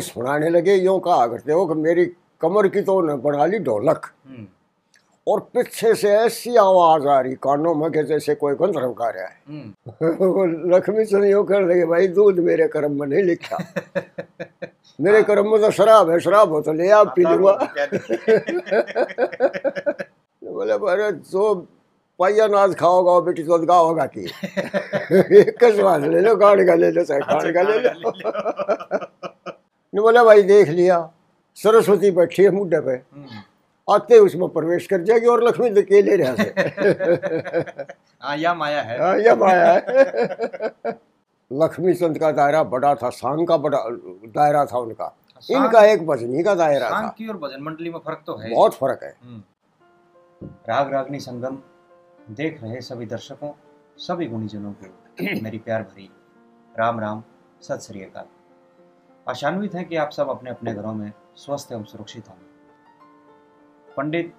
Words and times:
सुनाने 0.00 0.48
लगे 0.48 0.74
यूँ 0.74 1.00
कहा 1.00 1.26
करते 1.26 1.52
हो 1.52 1.66
कि 1.66 1.74
मेरी 1.74 2.04
कमर 2.40 2.68
की 2.68 2.80
तो 2.80 2.96
उन्हें 2.96 3.22
बना 3.22 3.46
ली 3.46 3.58
ढोलक 3.58 4.06
हम्म, 4.28 4.46
और 5.26 5.40
पीछे 5.40 5.94
से 5.94 6.10
ऐसी 6.10 6.56
आवाज़ 6.56 7.06
आ 7.06 7.20
रही 7.20 7.34
कानों 7.34 7.74
में 7.74 7.90
के 7.90 8.02
जैसे 8.02 8.34
कोई 8.34 8.54
गंधर्व 8.54 8.92
गा 8.92 9.08
रहा 9.08 9.24
है 9.24 9.34
लक्ष्मी 10.74 11.04
चंद 11.04 11.24
यूँ 11.24 11.44
कहने 11.46 11.66
लगे 11.66 11.84
भाई 11.84 12.08
दूध 12.08 12.38
मेरे 12.38 12.68
कर्म 12.68 13.00
में 13.00 13.06
नहीं 13.06 13.22
लिखा। 13.22 13.58
मेरे 15.00 15.22
कर्म 15.22 15.50
में 15.52 15.60
तो 15.60 15.70
शराब 15.70 16.10
है 16.10 16.20
शराब 16.20 16.52
हो 16.52 16.60
तो 16.60 16.72
ले 16.72 16.88
आप 16.90 17.14
पी 17.16 17.22
लूँगा 17.22 17.52
बोले 20.44 20.72
अरे 20.72 21.12
जो 21.12 21.54
पाइया 22.18 22.46
नाच 22.46 22.74
खाओगा 22.74 23.10
और 23.10 23.22
बेटी 23.22 23.42
तो 23.42 23.58
गाओगा 23.58 24.06
की? 24.06 24.20
एक 25.38 25.64
ले 25.64 26.20
लो 26.20 26.36
गाड़ 26.36 26.66
का 26.66 26.74
ले 26.74 26.90
लो 26.90 27.04
चाहे 27.04 27.20
खाने 27.20 27.52
का 27.52 27.62
ले 27.62 27.78
लो। 27.78 28.10
ने 29.92 30.00
बोला 30.00 30.24
भाई 30.24 30.42
देख 30.42 30.68
लिया। 30.68 30.98
सरस्वती 31.56 32.10
बैठी 32.10 32.42
है 32.44 32.50
मुड्ढे 32.50 32.80
पे। 32.80 32.92
हम्म, 32.92 33.42
आते 33.88 34.18
उसमें 34.18 34.48
प्रवेश 34.48 34.86
कर 34.86 35.02
जाएगी 35.02 35.26
और 35.26 35.42
लक्ष्मी 35.44 35.70
तो 35.70 35.82
के 35.82 36.02
ले 36.02 36.16
रहा 36.16 36.34
से 36.34 37.86
हाँ 38.22 38.36
या 38.36 38.54
माया 38.54 38.82
है। 38.82 38.98
हाँ, 39.00 39.16
ये 39.18 39.34
माया 39.34 39.72
है। 39.72 40.96
लक्ष्मी 41.50 41.94
चंद 41.94 42.18
का 42.18 42.30
दायरा 42.32 42.62
बड़ा 42.64 42.94
था 42.94 43.10
सांग 43.10 43.46
का 43.48 43.56
बड़ा 43.56 43.78
दायरा 44.34 44.64
था 44.64 44.78
उनका। 44.78 45.14
इनका 45.42 45.84
एक 45.84 46.06
भजनी 46.06 46.42
का 46.42 46.54
दायरा 46.54 46.90
था। 46.90 47.08
की 47.18 47.28
और 47.28 47.36
भजन 47.38 47.62
मंडली 47.62 47.90
में 47.90 47.98
फ़र्क 47.98 48.22
तो 48.26 48.36
है 48.36 48.54
बहुत 48.54 48.74
फ़र्क 48.74 49.02
है। 49.02 49.14
हम्म। 49.22 49.42
राग 50.68 50.92
रागनी 50.92 51.20
संगम 51.20 51.58
देख 52.30 52.62
रहे 52.62 52.80
सभी 52.80 53.06
दर्शकों 53.06 53.52
सभी 53.98 54.26
गुणीजनों 54.26 54.72
को 54.72 55.42
मेरी 55.42 55.58
प्यार 55.58 55.82
भरी 55.82 56.10
राम 56.78 57.00
राम 57.00 57.22
सत 57.62 57.80
श्री 57.82 58.02
अकाल। 58.02 58.26
आशान्वित 59.28 59.74
है 59.74 59.84
कि 59.84 59.96
आप 59.96 60.10
सब 60.10 60.28
अपने 60.30 60.50
अपने 60.50 60.74
घरों 60.74 60.92
में 60.94 61.12
स्वस्थ 61.36 61.72
एवं 61.72 61.84
सुरक्षित 61.84 62.28
होंगे 62.28 63.94
पंडित 63.94 64.34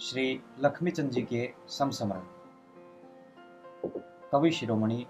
श्री 0.00 0.24
लक्ष्मीचंद 0.60 1.10
जी 1.10 1.22
के 1.22 1.52
समसमरण। 1.68 2.22
कवि 4.32 4.50
शिरोमणि, 4.50 5.06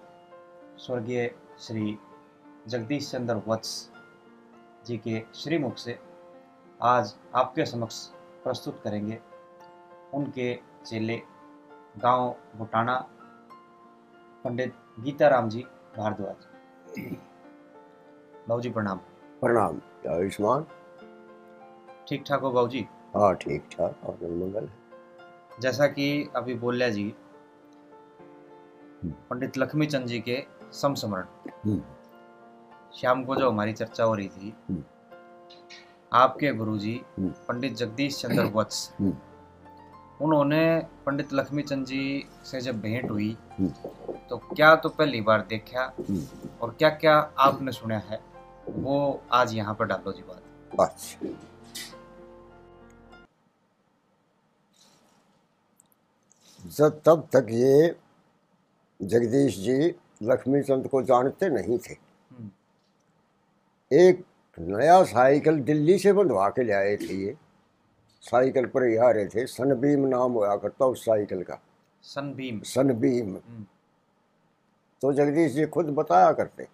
स्वर्गीय 0.78 1.34
श्री 1.60 1.98
जगदीश 2.68 3.10
चंद्र 3.10 3.42
वत्स 3.48 3.90
जी 4.86 4.98
के 4.98 5.24
श्रीमुख 5.34 5.76
से 5.76 5.98
आज 6.82 7.14
आपके 7.34 7.66
समक्ष 7.66 8.06
प्रस्तुत 8.44 8.80
करेंगे 8.84 9.20
उनके 10.14 10.54
चेले 10.86 11.22
गाँव 11.98 12.34
भुटाना 12.56 12.98
पंडित 14.44 14.74
गीताराम 15.00 15.48
जी 15.48 15.66
भारद्वाज। 15.98 16.48
बाबूजी 18.48 18.70
प्रणाम 18.70 18.98
प्रणाम 19.40 19.78
आयुष्मान 20.10 20.62
ठीक 22.08 22.24
ठाक 22.28 22.40
हो 22.40 22.50
बाबूजी 22.50 22.80
हाँ 23.14 23.34
ठीक 23.34 23.68
ठाक 23.72 24.04
और 24.04 24.18
मंगल 24.22 24.68
जैसा 25.60 25.86
कि 25.88 26.06
अभी 26.36 26.54
बोलिया 26.54 26.88
जी 26.90 27.04
पंडित 29.30 29.58
लक्ष्मीचंद 29.58 30.06
जी 30.06 30.18
के 30.20 30.42
समसमरण 30.72 31.50
हम्म। 31.66 31.80
शाम 32.92 33.24
को 33.24 33.36
जो 33.36 33.50
हमारी 33.50 33.72
चर्चा 33.72 34.04
हो 34.04 34.14
रही 34.14 34.28
थी 34.28 34.52
हम्म। 34.70 34.82
आपके 36.12 36.52
गुरुजी 36.52 37.00
हम्म। 37.18 37.30
पंडित 37.48 37.76
जगदीश 37.76 38.20
चंद्र 38.20 38.44
वत्स 38.54 38.90
हम्म। 39.00 39.14
उन्होंने 40.20 40.64
पंडित 41.06 41.32
लक्ष्मीचंद 41.32 41.86
जी 41.86 42.02
से 42.44 42.60
जब 42.60 42.80
भेंट 42.80 43.10
हुई 43.10 43.36
हम्म। 43.52 43.68
तो 44.30 44.36
क्या 44.46 44.74
तो 44.76 44.88
पहली 44.88 45.20
बार 45.20 45.46
देखा 45.48 45.84
हम्म। 46.00 46.26
और 46.62 46.74
क्या 46.78 46.90
क्या 46.96 47.16
आपने 47.38 47.72
सुना 47.72 47.98
है 48.00 48.20
वो 48.68 49.22
आज 49.32 49.54
यहाँ 49.54 49.74
पर 49.74 49.86
डालो 49.86 50.12
जी 50.12 50.22
बात। 50.22 50.42
अच्छा। 50.80 51.28
जब 56.60 57.00
तब 57.04 57.28
तक 57.32 57.46
ये 57.50 57.96
जगदीश 59.00 59.58
जी 59.58 59.94
लक्ष्मीचंद 60.22 60.88
को 60.88 61.02
जानते 61.02 61.48
नहीं 61.48 61.78
थे। 61.78 61.92
हम्म, 62.30 62.50
एक 63.92 64.24
नया 64.58 65.02
साइकिल 65.04 65.60
दिल्ली 65.60 65.98
से 65.98 66.12
बंधवा 66.12 66.48
के 66.48 66.62
ले 66.62 66.72
आए 66.72 66.96
थे 66.96 67.14
ये। 67.14 67.36
साइकिल 68.22 68.66
पर 68.66 68.82
ही 68.82 68.96
आ 68.96 69.10
रहे 69.10 69.26
थे। 69.26 69.46
सनबीम 69.46 70.06
नाम 70.06 70.32
हुआ 70.32 70.56
करता 70.56 70.86
उस 70.86 71.04
साइकिल 71.04 71.42
का। 71.42 71.58
सनबीम। 72.02 72.60
सनबीम। 72.60 73.28
हम्म, 73.28 73.64
तो 75.02 75.12
जगदीश 75.12 75.52
जी 75.52 75.66
खुद 75.66 75.86
बताया 75.86 76.32
करते। 76.32 76.66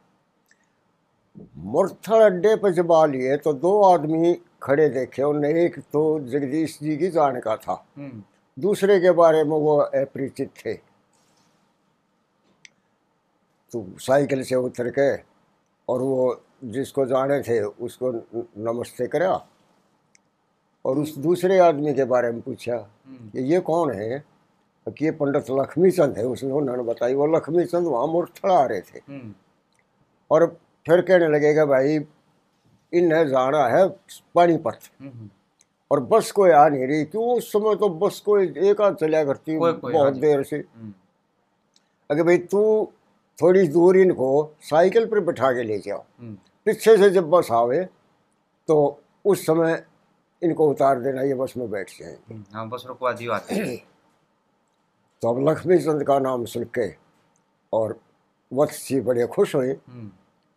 मुरथल 1.57 2.21
अड्डे 2.21 2.55
पर 2.57 2.73
जब 2.73 2.93
आ 2.93 3.05
लिए 3.07 3.37
तो 3.37 3.53
दो 3.53 3.83
आदमी 3.85 4.35
खड़े 4.63 4.89
देखे। 4.89 5.23
उनने 5.23 5.51
एक 5.65 5.79
तो 5.93 6.03
जगदीश 6.21 6.79
जी 6.83 6.97
की 6.97 7.09
जान 7.09 7.41
का 7.41 7.57
था। 7.57 7.85
हम्म, 7.97 8.23
दूसरे 8.57 8.99
के 9.01 9.11
बारे 9.11 9.43
में 9.45 9.51
वो 9.51 9.77
अपरिचित 9.77 10.51
थे। 10.57 10.75
तो 13.73 13.87
साइकिल 13.99 14.43
से 14.43 14.55
उतर 14.55 14.91
के 14.91 15.15
और 15.89 16.03
वो 16.03 16.41
जिसको 16.65 17.05
जाने 17.07 17.41
थे 17.43 17.61
उसको 17.61 18.13
नमस्ते 18.59 19.07
करा 19.07 19.35
और 20.85 20.99
उस 20.99 21.17
दूसरे 21.19 21.59
आदमी 21.59 21.95
के 21.95 22.05
बारे 22.05 22.31
में 22.33 22.41
पूछा 22.41 22.75
हम्म, 22.75 23.29
कि 23.31 23.41
ये 23.53 23.61
कौन 23.61 23.93
है? 23.93 24.25
कि 24.87 25.05
ये 25.05 25.11
पंडित 25.11 25.51
लक्ष्मीचंद 25.51 26.19
है। 26.19 26.25
उसने 26.27 26.53
उन्होंने 26.53 26.83
बताई 26.83 27.15
वो 27.15 27.27
लक्ष्मीचंद 27.27 27.87
वहाँ 27.87 28.07
मुरथल 28.07 28.51
आ 28.51 28.65
रहे 28.65 28.81
थे। 28.81 28.99
हम्म, 29.09 29.35
और 30.31 30.57
फिर 30.87 31.01
कहने 31.01 31.29
लगेगा 31.29 31.65
भाई 31.67 31.97
इन्हें 32.93 33.27
जाना 33.29 33.67
है 33.69 33.87
पानीपत 34.35 34.79
हम्म, 35.01 35.29
और 35.91 36.01
बस 36.05 36.31
कोई 36.33 36.51
आ 36.51 36.69
नहीं 36.69 36.87
रही। 36.87 37.05
क्यों? 37.05 37.25
उस 37.37 37.53
समय 37.53 37.75
तो 37.77 37.89
बस 37.89 38.21
कोई 38.27 38.47
एक 38.71 38.81
आध 38.81 38.95
चलिया 38.97 39.25
करती 39.25 39.59
कोई- 39.59 39.79
कोई, 39.81 39.93
बहुत 39.93 40.13
हाँ 40.13 40.21
देर 40.21 40.43
से। 40.43 40.57
हम्म, 40.57 40.93
अगर 42.11 42.23
भाई 42.23 42.39
तू 42.53 42.63
थोड़ी 43.43 43.67
दूर 43.69 43.97
इनको 43.97 44.29
साइकिल 44.71 45.07
पर 45.07 45.21
बैठा 45.21 45.51
के 45.53 45.63
ले 45.63 45.79
जाओ। 45.79 46.05
हम्म, 46.21 46.35
पीछे 46.67 46.97
से 46.99 47.11
जब 47.11 47.29
बस 47.31 47.49
आवे 47.53 47.85
तो 48.69 48.79
उस 49.25 49.47
समय 49.47 49.83
इनको 50.43 50.69
उतार 50.71 51.01
देना 51.01 51.23
ये 51.23 51.35
बस 51.35 51.55
में 51.57 51.71
बैठ 51.71 51.91
जाएँगे। 52.01 52.35
हम्म, 52.35 52.45
हाँ 52.55 52.69
बस 52.69 52.85
रुकवा 52.87 53.13
दियो 53.13 53.33
आते 53.33 53.77
तो 55.23 55.29
अब 55.29 55.49
लक्ष्मी 55.49 55.79
चंद 55.79 56.05
का 56.07 56.19
नाम 56.19 56.45
सुन 56.45 56.65
के 56.79 56.89
और 57.73 57.99
वत्स 58.53 58.89
जी 58.89 59.01
बड़े 59.01 59.27
खुश 59.27 59.55
हुए। 59.55 59.73
हम्म, 59.89 60.11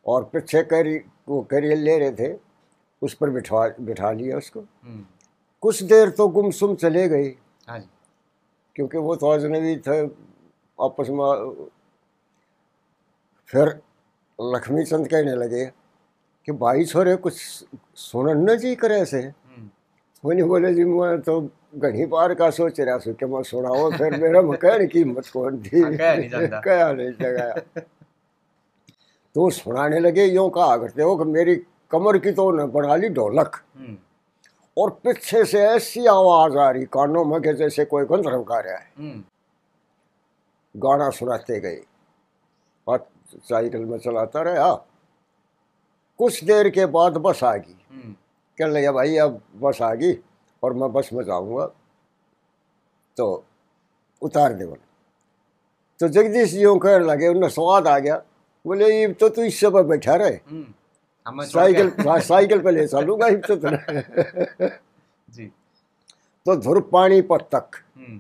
और 0.06 0.24
पीछे 0.24 0.62
कैरी 0.64 0.98
वो 1.30 1.42
कैरियर 1.52 1.78
ले 1.78 1.98
रहे 2.00 2.12
थे 2.12 2.34
उस 3.02 3.14
पर 3.14 3.30
बिठा 3.30 3.68
बिठा 3.82 4.12
लिया 4.12 4.38
उसको। 4.38 4.60
हम्म, 4.60 5.06
कुछ 5.62 5.84
देर 5.84 6.10
तो 6.10 6.28
गुमसुम 6.28 6.76
चले 6.76 7.08
गए। 7.08 7.28
हाँ 7.68 7.80
क्योंकि 8.76 8.98
वो 8.98 9.16
तो 9.16 9.28
अजनबी 9.28 9.76
थे 9.88 10.00
आपस 10.80 11.08
में 11.10 11.68
फिर 13.50 13.68
लक्ष्मी 14.40 14.84
चंद 14.84 15.08
कहने 15.08 15.36
लगे 15.36 15.66
कि 16.46 16.52
भाई 16.52 16.86
छोरे 16.86 17.16
कुछ 17.16 17.34
सुनन 17.96 18.50
न 18.50 18.56
जी 18.58 18.76
करे 18.76 19.06
से 19.06 19.20
हम्म, 19.22 19.70
वो 20.24 20.32
नहीं 20.32 20.44
बोले 20.44 20.74
जी 20.74 20.84
मैं 20.84 21.20
तो 21.22 21.40
घनी 21.76 22.06
बार 22.06 22.34
का 22.36 22.50
सोच 22.50 22.80
रहा 22.80 22.98
सु 22.98 23.14
कि 23.14 23.26
मैं 23.26 23.44
सुनाओ 23.44 23.92
फिर 23.92 24.18
मेरा 24.22 24.42
मकान 24.42 24.88
की 24.88 25.00
हिम्मत 25.00 25.28
कौन 25.28 25.62
थी? 25.62 25.82
कह 25.98 26.16
नहीं 26.16 26.30
जाता। 26.30 27.82
कह 29.36 29.42
तो 29.42 29.50
सुनाने 29.50 30.00
लगे 30.00 30.26
यूँ 30.26 30.50
कहा 30.50 30.78
करते 30.78 31.04
हो 31.04 31.16
कि 31.18 31.24
मेरी 31.24 31.56
कमर 31.92 32.18
की 32.18 32.32
तो 32.32 32.46
उन्हें 32.48 32.72
बना 32.72 32.96
ली 32.96 33.10
ढोलक 33.10 33.56
हम्म, 33.78 33.98
और 34.78 34.90
पीछे 34.90 35.46
से 35.46 35.62
ऐसी 35.62 36.06
आवाज़ 36.06 36.58
आ 36.58 36.70
रही 36.70 36.86
कानों 36.86 37.26
में 37.26 37.42
कि 37.42 37.54
जैसे 37.54 37.86
कोई 37.86 38.06
गंधर्व 38.06 38.44
गा 38.44 38.60
रहा 38.60 38.78
है 38.78 38.92
हम्म, 38.98 39.24
गाना 40.76 41.10
सुनाते 41.10 41.60
गए। 41.60 41.82
और 42.88 43.08
साइकिल 43.36 43.86
में 43.86 43.98
चलाता 43.98 44.42
रहा। 44.42 44.74
कुछ 46.20 46.44
देर 46.44 46.70
के 46.70 46.86
बाद 46.86 47.18
बस 47.18 47.44
आ 47.44 47.56
गई। 47.56 47.76
कह 48.58 48.68
लगे 48.68 48.92
भाई 48.92 49.18
अब 49.18 49.42
बस 49.56 49.82
आ 49.82 49.94
गई 49.94 50.14
और 50.64 50.74
मैं 50.74 50.92
बस 50.94 51.10
में 51.14 51.24
जाऊँगा। 51.24 51.66
तो 53.18 53.46
उतार 54.22 54.54
दे 54.54 54.66
बोले। 54.66 54.86
तो 56.00 56.08
जगदीश 56.08 56.52
जी 56.52 56.62
यूँ 56.62 56.80
कहने 56.80 57.06
लगे 57.06 57.28
उन्हें 57.28 57.50
स्वाद 57.50 57.88
आ 57.88 58.00
गया। 58.00 58.22
बोले 58.66 58.88
ये 59.00 59.08
तो 59.20 59.30
तू 59.36 59.44
इस 59.44 59.60
पर 59.74 59.84
बैठा 59.88 60.16
रहे 60.16 60.30
हम्म, 60.50 61.44
साइकिल 61.44 61.90
के- 61.90 62.22
साइकिल 62.24 62.62
पे 62.64 62.72
ले 62.72 62.88
चलूँगा 62.88 63.28
इब 63.28 63.42
तो 63.48 63.56
जी। 65.36 65.46
तो 66.46 66.56
धुर 66.62 66.80
पानीपत 66.92 67.48
तक 67.56 67.78
हम्म, 67.98 68.20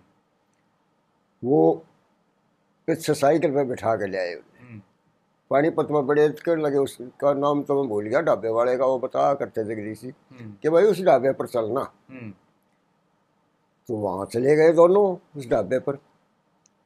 वो 1.44 1.62
पीछे 2.88 3.14
साइकिल 3.14 3.52
पे 3.54 3.64
बिठा 3.66 3.96
के 3.96 4.08
ले 4.08 4.18
आए 4.18 4.34
हम्म, 4.34 4.80
पानीपत 5.52 5.88
में 5.92 6.06
बड़े 6.08 6.28
कहने 6.30 6.62
लगे 6.64 6.78
उसका 6.78 7.34
नाम 7.34 7.64
तो 7.64 7.80
मैं 7.80 7.88
भूल 7.90 8.06
गया 8.08 8.22
ढाबे 8.30 8.50
वाले 8.60 8.78
का 8.78 8.86
वो 8.86 9.00
बता 9.00 9.34
करते 9.42 9.64
जी 9.64 10.08
हम्म, 10.08 10.52
कि 10.62 10.70
भाई 10.70 10.84
उस 10.84 11.02
ढाबे 11.06 11.32
पर 11.42 11.48
चलना। 11.48 11.84
तो 13.90 13.96
वहाँ 13.98 14.26
चले 14.34 14.56
गए 14.56 14.72
दोनों 14.74 15.06
उस 15.40 15.48
ढाबे 15.50 15.80
पर। 15.80 15.98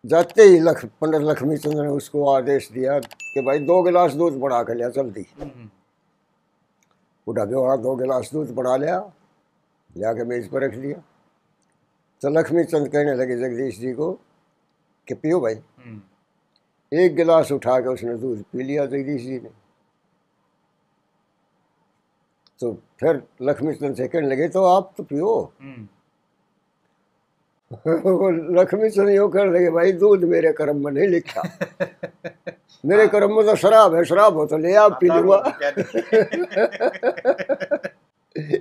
जाते 0.05 0.43
ही 0.43 0.59
लख, 0.59 0.83
पंडित 1.01 1.21
लक्ष्मी 1.21 1.57
चंद्र 1.57 1.83
ने 1.83 1.89
उसको 1.89 2.27
आदेश 2.29 2.69
दिया 2.71 2.99
कि 2.99 3.41
भाई 3.41 3.59
दो 3.59 3.81
गिलास 3.83 4.13
दूध 4.13 4.39
बढ़ा 4.39 4.61
के 4.63 4.73
लिया, 4.73 4.89
जल्दी। 4.89 5.25
वो 7.27 7.33
ढाबे 7.33 7.55
वाला 7.55 7.75
दो 7.75 7.95
गिलास 7.95 8.29
दूध 8.33 8.53
बढ़ा 8.55 8.75
लिया, 8.77 8.99
जाके 9.97 10.23
मेज 10.23 10.49
पर 10.51 10.63
रख 10.63 10.75
दिया। 10.75 10.97
तो 12.21 12.29
लक्ष्मी 12.29 12.63
चंद 12.63 12.87
कहने 12.87 13.15
लगे, 13.15 13.37
जगदीश 13.37 13.79
जी 13.79 13.93
को 13.93 14.11
कि 15.07 15.13
पियो 15.13 15.39
भाई। 15.39 15.55
एक 16.91 17.15
गिलास 17.15 17.51
उठा 17.51 17.79
के 17.79 17.89
उसने 17.89 18.15
दूध 18.17 18.43
पी 18.43 18.63
लिया 18.63 18.85
जगदीश 18.85 19.21
जी 19.21 19.39
ने। 19.39 19.49
तो 22.59 22.73
फिर 22.99 23.21
लक्ष्मी 23.41 23.73
चंद 23.73 23.95
से 23.95 24.07
कहने 24.07 24.27
लगे 24.27 24.47
तो 24.49 24.63
आप 24.65 24.93
तो 24.97 25.03
पियो। 25.03 25.53
लक्ष्मी 27.73 29.15
यूँ 29.15 29.31
कहने 29.31 29.51
लगे 29.51 29.69
भाई 29.69 29.91
दूध 29.91 30.23
मेरे 30.23 30.53
कर्म 30.53 30.85
में 30.85 30.91
नहीं 30.91 31.07
लिखा। 31.07 31.41
मेरे 32.85 33.07
कर्म 33.07 33.35
में 33.35 33.45
तो 33.45 33.55
शराब 33.55 33.95
है 33.95 34.05
शराब 34.05 34.33
हो 34.33 34.45
तो 34.45 34.57
ले 34.57 34.73
आप 34.73 34.97
पी 35.01 35.07
लूँगा। 35.07 35.43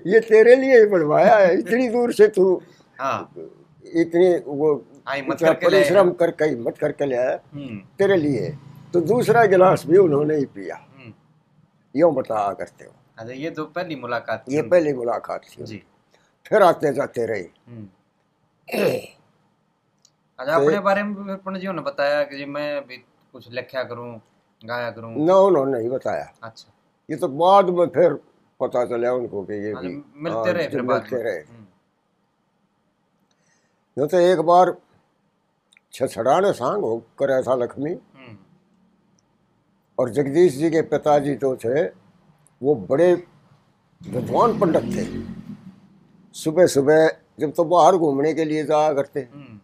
ये 0.06 0.20
तेरे 0.20 0.56
लिए 0.56 0.80
ही 0.80 0.86
बनवाया 0.86 1.36
है 1.36 1.58
इतनी 1.58 1.88
दूर 1.88 2.12
से 2.12 2.28
तू 2.28 2.62
हाँ। 3.00 3.34
इतनी 3.94 4.42
वो 4.46 4.84
हाँ, 5.06 5.16
हिम्मत 5.16 5.34
इतना 5.34 5.52
करके 5.52 5.68
ले 5.68 5.76
परिश्रम 5.76 6.10
करके 6.10 7.06
ले 7.06 7.16
आया। 7.16 7.40
हम्म, 7.54 7.82
तेरे 7.98 8.16
लिए। 8.16 8.58
तो 8.92 9.00
दूसरा 9.00 9.44
गिलास 9.44 9.86
भी 9.86 9.98
उन्होंने 9.98 10.36
ही 10.36 10.44
पिया। 10.44 10.76
हम्म। 10.76 11.12
यूँ 11.96 12.14
बताया 12.14 12.52
करते 12.52 12.84
हो। 12.84 12.92
अच्छा 13.18 13.32
ये 13.32 13.50
तो 13.50 13.64
पहली 13.64 13.96
मुलाकात 13.96 14.44
थी 14.48 14.54
ये 14.54 14.62
पहली 14.62 14.92
मुलाकात 14.92 15.44
थी 15.44 15.64
जी। 15.64 15.82
फिर 16.46 16.62
आते 16.62 16.92
जाते 16.92 17.26
रही। 17.26 17.46
हम्म। 17.68 17.88
अच्छा 18.68 20.54
अपने 20.54 20.78
बारे 20.80 21.02
में 21.02 21.14
फिर 21.26 21.36
पंडित 21.36 21.62
जी 21.62 21.68
ने 21.68 21.82
बताया 21.82 22.22
कि 22.24 22.36
जी 22.36 22.44
मैं 22.44 22.86
भी 22.86 22.96
कुछ 23.32 23.50
लिखा 23.52 23.82
करूँ 23.84 24.20
गाया 24.64 24.90
करूँ। 24.90 25.10
न 25.16 25.30
उन्होंने 25.30 25.78
नहीं 25.78 25.88
बताया। 25.90 26.32
अच्छा। 26.42 26.72
ये 27.08 27.16
तो 27.16 27.28
बाद 27.28 27.68
में 27.70 27.86
फिर 27.86 28.12
पता 28.60 28.84
चला 28.86 29.12
उनको 29.12 29.42
कि 29.44 29.54
ये 29.54 29.74
भी 29.74 29.88
मिलते 30.16 30.38
हाँ, 30.38 30.52
रहे 30.52 30.68
फिर 30.68 30.82
मिलते 30.82 31.22
रहे। 31.22 31.38
हम्म, 31.38 31.64
जो 33.96 34.06
तो 34.06 34.18
एक 34.18 34.38
बार 34.50 34.74
छछड़ाने 35.94 36.52
सांग 36.52 36.82
हो 36.84 36.96
कराया 37.18 37.42
था 37.42 37.54
लक्ष्मी। 37.54 37.90
हम्म, 37.90 38.36
और 39.98 40.10
जगदीश 40.10 40.54
जी 40.56 40.70
के 40.70 40.82
पिताजी 40.82 41.34
जो 41.34 41.54
थे 41.56 41.84
वो 42.60 42.74
बड़े 42.90 43.12
विद्वान 44.00 44.58
पंडित 44.60 44.84
थे। 44.96 45.04
सुबह 46.34 46.66
सुबह 46.66 47.06
जब 47.38 47.52
तो 47.56 47.64
बाहर 47.64 47.96
घूमने 47.96 48.32
के 48.34 48.44
लिए 48.44 48.64
जाया 48.64 48.92
करते 48.94 49.20
हम्म, 49.32 49.58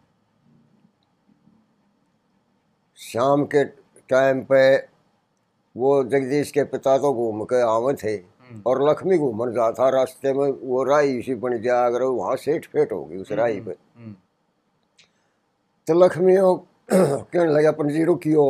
शाम 2.99 3.44
के 3.55 3.64
टाइम 4.11 4.43
पे 4.50 4.62
वो 5.75 6.02
जगदीश 6.05 6.50
के 6.52 6.64
पिता 6.72 6.96
तो 6.99 7.12
घूम 7.14 7.44
के 7.52 7.61
आवे 7.62 7.93
थे 8.02 8.14
हम्म, 8.14 8.62
और 8.67 8.82
लक्ष्मी 8.88 9.19
घूमन 9.19 9.52
जा 9.55 9.70
था 9.78 9.88
रास्ते 9.90 10.32
में 10.32 10.49
वो 10.69 10.82
राई 10.84 11.12
इसी 11.19 11.34
बन 11.44 11.61
जाया 11.62 11.87
अगर 11.87 12.02
वहाँ 12.02 12.37
सेठ 12.44 12.67
फेट 12.72 12.93
होगी 12.93 13.17
उस 13.17 13.32
राई 13.32 13.61
पे। 13.61 13.70
हम्म, 13.96 14.14
तो 15.87 15.94
लक्ष्मी 16.05 16.37
कहने 16.90 17.52
लगा 17.52 17.69
अपन 17.69 17.88
जी 17.88 18.05
रुकियो 18.05 18.44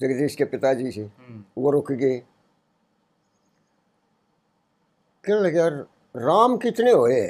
जगदीश 0.00 0.34
के 0.36 0.44
पिताजी 0.44 0.90
से 0.92 1.02
वो 1.58 1.70
रुक 1.70 1.92
गए। 1.92 2.18
कहने 5.24 5.40
लगे 5.40 5.58
यार 5.58 5.72
राम 6.14 6.56
कितने 6.64 6.90
हुए। 6.92 7.20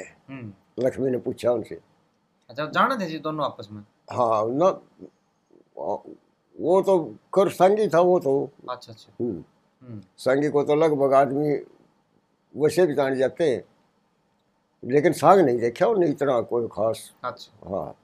लक्ष्मी 0.77 1.09
ने 1.09 1.17
पूछा 1.17 1.51
उनसे। 1.51 1.79
अच्छा 2.49 2.65
जाने 2.65 2.95
थे 2.97 3.09
जी 3.09 3.19
दोनों 3.19 3.45
आपस 3.45 3.67
में? 3.71 3.81
हाँ 4.11 4.45
न 4.47 4.73
वो 6.57 6.81
तो 6.81 6.97
कर 7.33 7.49
संगी 7.49 7.87
था 7.87 7.99
वो 7.99 8.19
तो। 8.19 8.33
अच्छा 8.69 8.91
अच्छा। 8.91 9.11
हम्म, 9.19 9.43
हम्म, 9.81 10.01
संगी 10.17 10.49
को 10.49 10.63
तो 10.63 10.75
लगभग 10.75 11.13
आदमी 11.13 11.53
वैसे 12.55 12.85
भी 12.87 12.93
जान 12.95 13.15
जाते 13.15 13.49
हैं 13.49 13.63
लेकिन 14.83 15.13
सांग 15.13 15.39
नहीं 15.41 15.57
देखा 15.59 15.87
उन्हें 15.87 16.09
इतना 16.09 16.39
कोई 16.41 16.67
खास। 16.67 17.11
अच्छा। 17.23 17.69
हाँ। 17.69 17.95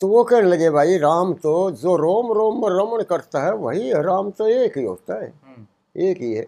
तो 0.00 0.08
वो 0.08 0.22
कहने 0.24 0.48
लगे 0.48 0.70
भाई 0.70 0.96
राम 0.98 1.32
तो 1.34 1.70
जो 1.72 1.96
रोम 1.96 2.32
रोम 2.32 2.60
में 2.62 2.68
रमण 2.70 3.02
करता 3.04 3.42
है 3.44 3.52
वही 3.56 3.92
राम 4.02 4.30
तो 4.30 4.46
एक 4.48 4.78
ही 4.78 4.84
होता 4.84 5.22
है। 5.22 5.28
हम्म, 5.28 5.66
एक 5.96 6.18
ही 6.18 6.32
है। 6.34 6.46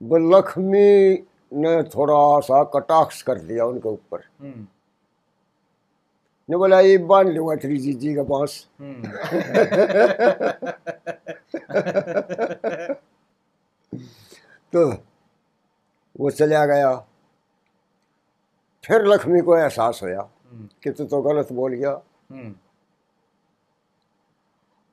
लक्ष्मी 0.00 1.14
ने 1.52 1.82
थोड़ा 1.82 2.40
सा 2.40 2.64
कटाक्ष 2.64 3.22
कर 3.22 3.38
दिया 3.38 3.66
उनके 3.66 3.88
ऊपर। 3.88 4.24
हम्म, 4.40 4.66
ने 6.50 6.56
बोला 6.56 6.80
ये 6.80 6.98
बाँध 6.98 7.28
लूँगा 7.28 7.56
श्री 7.56 7.78
जी 7.78 7.92
जी 7.92 8.14
का 8.14 8.22
पास। 8.22 8.68
हम्म। 8.80 9.02
तो 14.72 14.92
वो 16.20 16.30
चला 16.30 16.66
गया। 16.66 17.04
फिर 18.84 19.06
लक्ष्मी 19.06 19.40
को 19.40 19.56
एहसास 19.56 20.00
होया 20.02 20.20
हम्म, 20.20 20.68
कि 20.82 20.90
तू 20.90 21.04
तो 21.04 21.22
गलत 21.22 21.52
बोल 21.52 21.72
गया। 21.72 22.02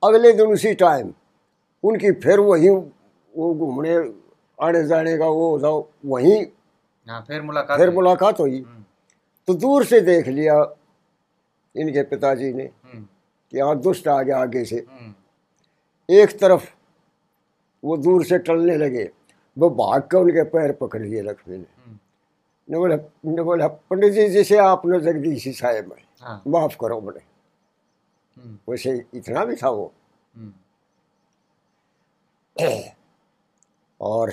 अगले 0.02 0.32
दिन 0.32 0.46
उसी 0.46 0.74
टाइम 0.74 1.14
उनकी 1.84 2.12
फिर 2.12 2.40
वही 2.40 2.68
वो 2.68 3.54
घूमने 3.54 3.98
आने 4.58 4.82
जाने 4.86 5.16
का 5.18 5.26
वो 5.28 5.58
था 5.60 5.70
वहीं 6.10 6.44
हाँ 7.06 7.20
फिर 7.28 7.42
मुलाकात 7.42 7.78
फिर 7.78 7.90
मुलाकात 7.94 8.40
हुई। 8.40 8.60
हम्म, 8.60 8.84
तो 9.48 9.54
दूर 9.54 9.84
से 9.84 10.00
देख 10.00 10.28
लिया 10.28 10.54
इनके 11.74 12.02
पिताजी 12.02 12.52
ने 12.52 12.62
हम्म, 12.62 13.02
कि 13.52 13.58
हाँ 13.60 13.76
दुष्ट 13.80 14.08
आ 14.08 14.20
गया 14.22 14.38
आगे 14.38 14.64
से। 14.64 14.76
हम्म, 14.90 15.14
एक 16.08 16.38
तरफ़ 16.38 16.66
वो 17.82 17.96
दूर 17.96 18.24
से 18.24 18.38
टलने 18.38 18.76
लगे 18.76 19.10
वो 19.56 19.70
भाग 19.70 20.02
कर 20.02 20.18
उनके 20.18 20.42
पैर 20.50 20.72
पकड़ 20.80 21.02
लिए 21.02 21.22
लक्ष्मी 21.22 21.56
ने। 21.58 21.64
ने 22.68 22.78
बोला 22.78 22.96
ने 23.24 23.42
बोला 23.42 23.66
पंडित 23.68 24.12
जी 24.12 24.28
जैसे 24.28 24.56
आपने 24.58 25.00
जगदीश 25.00 25.48
साहेब 25.58 25.88
में 25.88 26.02
हाँ। 26.20 26.42
माफ़ 26.48 26.76
करो 26.80 27.00
बड़े 27.00 27.20
वैसे 28.68 29.04
इतना 29.14 29.44
भी 29.44 29.56
था 29.56 29.68
वो। 29.70 29.92
और 34.00 34.32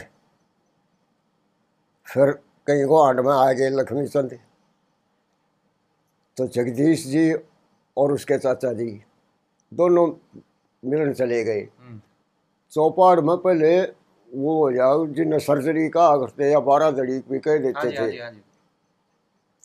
फिर 2.13 2.31
कहीं 2.67 2.85
को 2.85 3.23
में 3.23 3.33
आ 3.33 3.51
गए 3.51 3.69
लक्ष्मी 3.69 4.07
चंद। 4.07 4.37
तो 6.37 6.47
जगदीश 6.47 7.05
जी 7.07 7.31
और 7.97 8.11
उसके 8.13 8.37
चाचा 8.37 8.71
जी 8.73 8.89
दोनों 9.71 10.07
मिलन 10.83 11.13
चले 11.13 11.43
गए। 11.43 11.59
हम्म, 11.61 11.99
चौपाड़ 12.73 13.19
में 13.21 13.35
पहले 13.37 13.81
वो 13.81 14.57
हो 14.59 14.71
जाओ 14.71 15.05
जिन्हें 15.07 15.39
सर्जरी 15.39 15.87
का 15.89 16.15
करते 16.17 16.51
या 16.51 16.59
बारह 16.59 16.91
दड़ी 16.91 17.19
भी 17.29 17.39
कह 17.39 17.51
हाँ 17.51 17.59
देते 17.61 17.79
हाँ 17.79 18.09
थे। 18.09 18.17
हाँ 18.17 18.31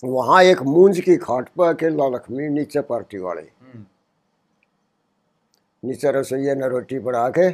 वहाँ 0.04 0.42
एक 0.44 0.62
मूंज 0.62 1.00
की 1.00 1.16
खाट 1.16 1.49
पर 1.58 1.68
अकेला 1.75 2.08
लक्ष्मी 2.08 2.49
नीचे 2.49 2.80
पार्टी 2.90 3.18
वाले। 3.18 3.42
हम्म, 3.42 3.84
नीचे 5.82 6.12
रसोईया 6.12 6.54
ने 6.54 6.68
रोटी 6.68 6.99
बढ़ा 6.99 7.28
के 7.38 7.46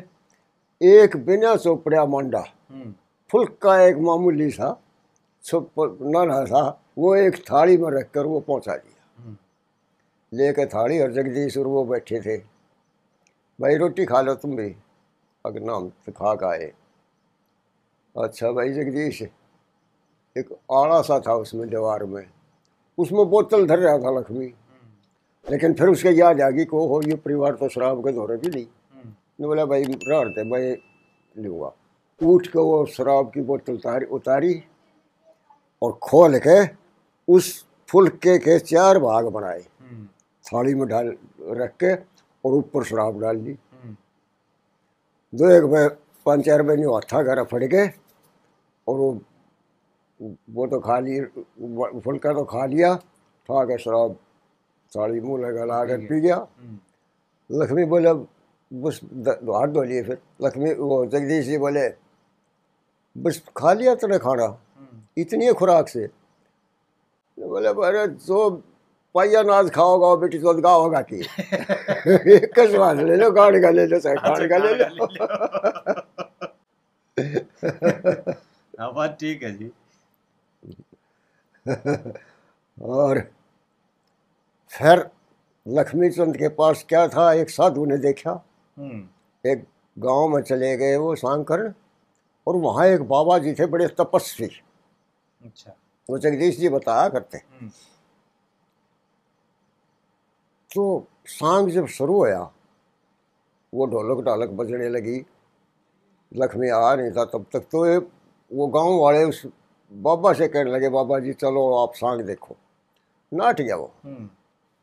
एक 0.80 1.16
बिना 1.26 1.54
चोपड़िया 1.57 2.04
मांडा 2.07 2.45
हम्म, 2.71 2.92
फुल्का 3.30 3.80
एक 3.83 3.97
मामूली 3.99 4.50
सा 4.50 4.68
नाना 5.46 6.44
सा 6.44 6.60
वो 6.98 7.14
एक 7.16 7.36
थाली 7.44 7.76
में 7.76 7.90
रख 7.90 8.10
कर 8.10 8.26
वो 8.26 8.40
पहुँचा 8.40 8.76
दिया। 8.76 9.22
हम्म, 9.22 9.36
लेके 10.32 10.66
थाली 10.66 11.00
और 11.00 11.12
जगदीश 11.12 11.58
और 11.58 11.66
वो 11.66 11.84
बैठे 11.84 12.20
थे। 12.20 12.36
भाई 13.58 13.76
रोटी 13.76 14.04
खा 14.04 14.20
लो 14.20 14.34
तुम 14.34 14.56
भी। 14.56 14.74
अगर 15.44 15.60
नाम 15.60 15.88
तो 16.06 16.12
खा 16.12 16.34
का 16.34 16.48
आए। 16.48 16.72
अच्छा 18.14 18.50
भाई 18.52 18.72
जगदीश 18.72 19.22
एक 20.36 20.52
आड़ा 20.72 21.00
सा 21.02 21.18
था 21.20 21.34
उसमें 21.34 21.68
दीवार 21.68 22.04
में। 22.04 22.26
उसमें 22.98 23.28
बोतल 23.30 23.66
धर 23.66 23.78
रहा 23.78 23.98
था 23.98 24.18
लक्ष्मी। 24.18 24.44
हम्म, 24.44 25.50
लेकिन 25.50 25.74
फिर 25.74 25.88
उसके 25.88 26.08
याद 26.10 26.40
आ 26.40 26.50
गई 26.50 26.64
को 26.64 26.86
हो 26.88 27.00
ये 27.02 27.14
परिवार 27.16 27.54
तो 27.54 27.68
शराब 27.68 28.04
के 28.04 28.12
दौरे 28.12 28.36
भी 28.36 28.48
नहीं। 28.48 28.64
हम्म, 28.64 29.14
ने 29.40 29.46
बोला 29.46 29.64
भाई 29.64 29.84
दे 29.84 30.50
मैं 30.50 30.76
लूँगा 31.36 31.72
उठ 32.20 32.46
के 32.46 32.58
वो 32.58 32.84
शराब 32.86 33.30
की 33.30 33.40
बोतल 33.42 33.72
उतारी 33.72 34.06
उतारी। 34.06 34.54
और 35.85 35.93
खोल 36.03 36.38
के 36.47 36.59
उस 37.29 37.50
फुलके 37.88 38.37
के 38.38 38.59
चार 38.61 38.99
भाग 38.99 39.26
बनाए। 39.33 39.61
हम्म, 39.61 40.07
थाली 40.45 40.75
में 40.75 40.87
डाल 40.88 41.14
रख 41.61 41.76
के 41.83 41.93
और 42.45 42.53
ऊपर 42.55 42.85
शराब 42.85 43.21
डाल 43.21 43.37
दी। 43.38 43.53
हम्म, 43.73 43.97
दो 45.33 45.50
एक 45.50 45.64
में 45.73 45.88
पाँच 46.26 46.45
चार 46.47 46.62
महीने 46.62 46.87
हथा 46.87 47.23
घर 47.23 47.43
फट 47.45 47.62
गए 47.64 47.87
और 48.87 48.97
वो 48.99 49.11
वो 50.57 50.67
तो 50.67 50.79
खा 50.81 50.99
ली 51.00 51.21
फुलका 52.00 52.33
तो 52.33 52.45
खा 52.45 52.64
लिया 52.67 52.95
खा 52.95 53.64
के 53.64 53.79
शराब 53.79 54.14
थाली 54.93 55.21
मुँह 55.21 55.41
लगा 55.43 55.64
ला 55.64 55.85
कर 55.85 56.07
पी 56.07 56.21
गया। 56.21 56.37
हम्म, 56.37 56.79
लक्ष्मी 57.50 57.85
बोले 57.85 58.12
बस 58.71 59.00
हाथ 59.05 59.69
धो 59.69 59.83
लिए 59.83 60.03
फिर। 60.03 60.19
लक्ष्मी 60.43 60.73
वो 60.75 61.05
जगदीश 61.07 61.45
जी 61.47 61.59
बोले 61.59 61.88
बस 63.17 63.43
खा 63.57 63.73
लिया 63.73 63.95
तूने 63.95 64.19
खाना? 64.19 64.47
इतनी 65.19 65.53
खुराक 65.53 65.88
से। 65.88 66.07
बोले 67.38 67.69
अरे 67.69 68.07
जो 68.26 68.50
पाइया 69.14 69.43
नाज 69.43 69.71
खाओगा 69.71 70.14
बेटी 70.21 70.38
तो 70.38 70.55
गा 70.55 70.71
होगा 70.71 71.00
कि? 71.00 71.17
एक 72.35 72.59
स्वाद 72.71 73.00
ले 73.00 73.17
लो 73.17 73.31
गाड़ 73.31 73.57
का 73.62 73.71
ले 73.71 73.87
लो 73.87 73.99
चाहे 73.99 74.17
खाड़ 74.17 74.47
का 74.49 74.57
ले 74.59 74.75
लो। 74.75 75.07
हाँ 78.81 78.93
बात 78.95 79.17
ठीक 79.21 79.43
है 79.43 79.53
जी। 79.57 79.71
और 82.79 83.21
फिर 84.73 85.07
लक्ष्मी 85.67 86.11
चंद 86.11 86.37
के 86.37 86.49
पास 86.49 86.85
क्या 86.88 87.07
था 87.09 87.33
एक 87.33 87.50
साधु 87.50 87.85
ने 87.87 87.99
देखा। 87.99 88.43
हम्म। 88.76 89.50
एक 89.50 89.64
गाँव 89.99 90.29
में 90.29 90.43
चले 90.43 90.76
गए 90.76 90.97
वो 90.97 91.14
सांकरण 91.17 91.73
और 92.47 92.57
वहाँ 92.57 92.87
एक 92.87 93.03
बाबा 93.09 93.38
जी 93.38 93.53
थे 93.53 93.67
बड़े 93.67 93.87
तपस्वी। 94.00 94.50
अच्छा। 95.44 95.74
वो 96.08 96.18
जगदीश 96.18 96.58
जी 96.58 96.68
बताया 96.68 97.08
करते 97.08 97.38
हम्म। 97.38 97.68
तो 100.70 101.06
सांग 101.28 101.68
जब 101.70 101.86
शुरू 101.86 102.16
होया 102.16 102.40
वो 103.72 103.86
ढोलक 103.86 104.24
ढालक 104.26 104.50
बजने 104.58 104.88
लगी। 104.88 105.24
लक्ष्मी 106.32 106.68
आया 106.68 106.94
नहीं 106.94 107.10
था 107.10 107.24
तब 107.24 107.46
तक 107.52 107.66
तो 107.72 107.86
ये 107.86 107.96
वो 108.50 108.66
गाँव 108.66 108.98
वाले 109.00 109.24
उस 109.24 109.42
बाबा 109.92 110.32
से 110.32 110.48
कहने 110.48 110.70
लगे 110.70 110.88
बाबा 110.88 111.18
जी 111.18 111.32
चलो 111.32 111.62
आप 111.76 111.94
सांग 111.94 112.20
देखो। 112.26 112.56
नाट 113.32 113.60
गया 113.60 113.76
वो। 113.76 113.92
हम्म। 114.04 114.28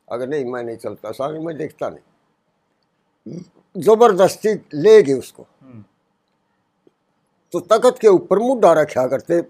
अगर 0.07 0.27
नहीं 0.27 0.45
मैं 0.45 0.63
नहीं 0.63 0.77
चलता 0.77 1.11
सांग 1.11 1.37
मैं 1.45 1.57
देखता 1.57 1.89
नहीं। 1.89 3.41
ज़बरदस्ती 3.75 4.53
ले 4.73 5.01
गई 5.03 5.13
उसको। 5.13 5.43
हम्म। 5.61 5.83
तो 7.53 7.59
तकत 7.59 7.99
के 8.01 8.07
ऊपर 8.07 8.39
मुड्ढा 8.39 8.73
रखा 8.73 9.07
करते 9.07 9.41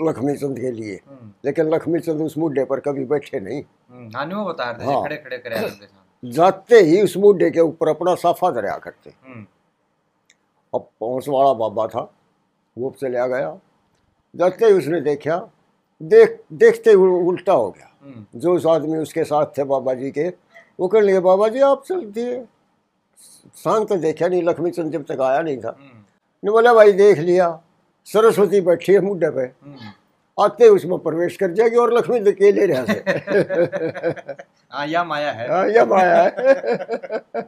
लक्ष्मी 0.00 0.36
चंद 0.36 0.58
के 0.60 0.70
लिए। 0.70 1.00
हम्म। 1.08 1.32
लेकिन 1.44 1.68
लक्ष्मी 1.74 2.00
चंद 2.00 2.20
उस 2.20 2.38
मुड्ढे 2.38 2.64
पर 2.64 2.80
कभी 2.80 3.04
बैठे 3.04 3.40
नहीं। 3.40 3.62
हम्म, 3.62 4.10
हाँ 4.16 4.26
वो 4.26 4.44
बता 4.44 4.70
रहे 4.70 4.92
हाँ। 4.92 5.02
खड़े 5.02 5.16
खड़े 5.16 5.38
करे 5.38 6.30
जाते 6.30 6.80
ही 6.80 7.02
उस 7.02 7.16
मुड्ढे 7.16 7.50
के 7.50 7.60
ऊपर 7.60 7.88
अपना 7.88 8.14
साफा 8.14 8.50
दरिया 8.50 8.76
करते। 8.78 9.10
हम्म। 9.26 9.46
अब 10.74 10.88
पहुँच 11.00 11.28
वाला 11.28 11.52
बाबा 11.52 11.86
था 11.86 12.12
वो 12.78 12.94
चला 13.00 13.26
गया। 13.26 13.58
जाते 14.36 14.66
ही 14.66 14.72
उसने 14.72 15.00
देखा 15.00 15.50
देख 16.02 16.40
देखते 16.52 16.90
ही 16.90 16.96
उल्टा 16.96 17.52
हो 17.52 17.70
गया। 17.70 17.92
जो 18.36 18.54
उस 18.54 18.66
आदमी 18.66 18.98
उसके 18.98 19.24
साथ 19.24 19.46
थे 19.58 19.64
बाबा 19.64 19.94
जी 19.94 20.10
के 20.10 20.28
वो 20.80 20.88
कहने 20.88 21.06
लगे 21.06 21.20
बाबा 21.20 21.48
जी 21.48 21.60
आप 21.60 21.82
चल 21.86 22.04
दिए। 22.06 22.44
शांत 23.56 23.92
देखा 23.92 24.28
नहीं 24.28 24.42
लक्ष्मी 24.42 24.70
चंद 24.70 24.92
जब 24.92 25.04
तक 25.04 25.20
आया 25.20 25.40
नहीं 25.40 25.58
था। 25.58 25.76
ने 26.44 26.50
बोला 26.50 26.74
भाई 26.74 26.92
देख 26.92 27.18
लिया। 27.18 27.62
सरस्वती 28.06 28.60
बैठी 28.60 28.92
है 28.92 29.00
मुड्ढे 29.00 29.30
पे। 29.30 29.42
हम्म। 29.42 29.92
आते 30.38 30.68
उसमें 30.68 30.98
प्रवेश 30.98 31.36
कर 31.36 31.52
जाएगी 31.52 31.76
और 31.76 31.92
लक्ष्मी 31.94 32.20
तो 32.20 32.30
अकेले 32.30 32.66
रह 32.66 32.84
से 32.86 34.34
हाँ 34.72 34.86
या 34.86 35.04
माया 35.04 35.30
है। 35.32 35.48
हाँ, 35.50 35.66
ये 35.68 35.84
माया 35.84 36.22
है। 36.22 37.42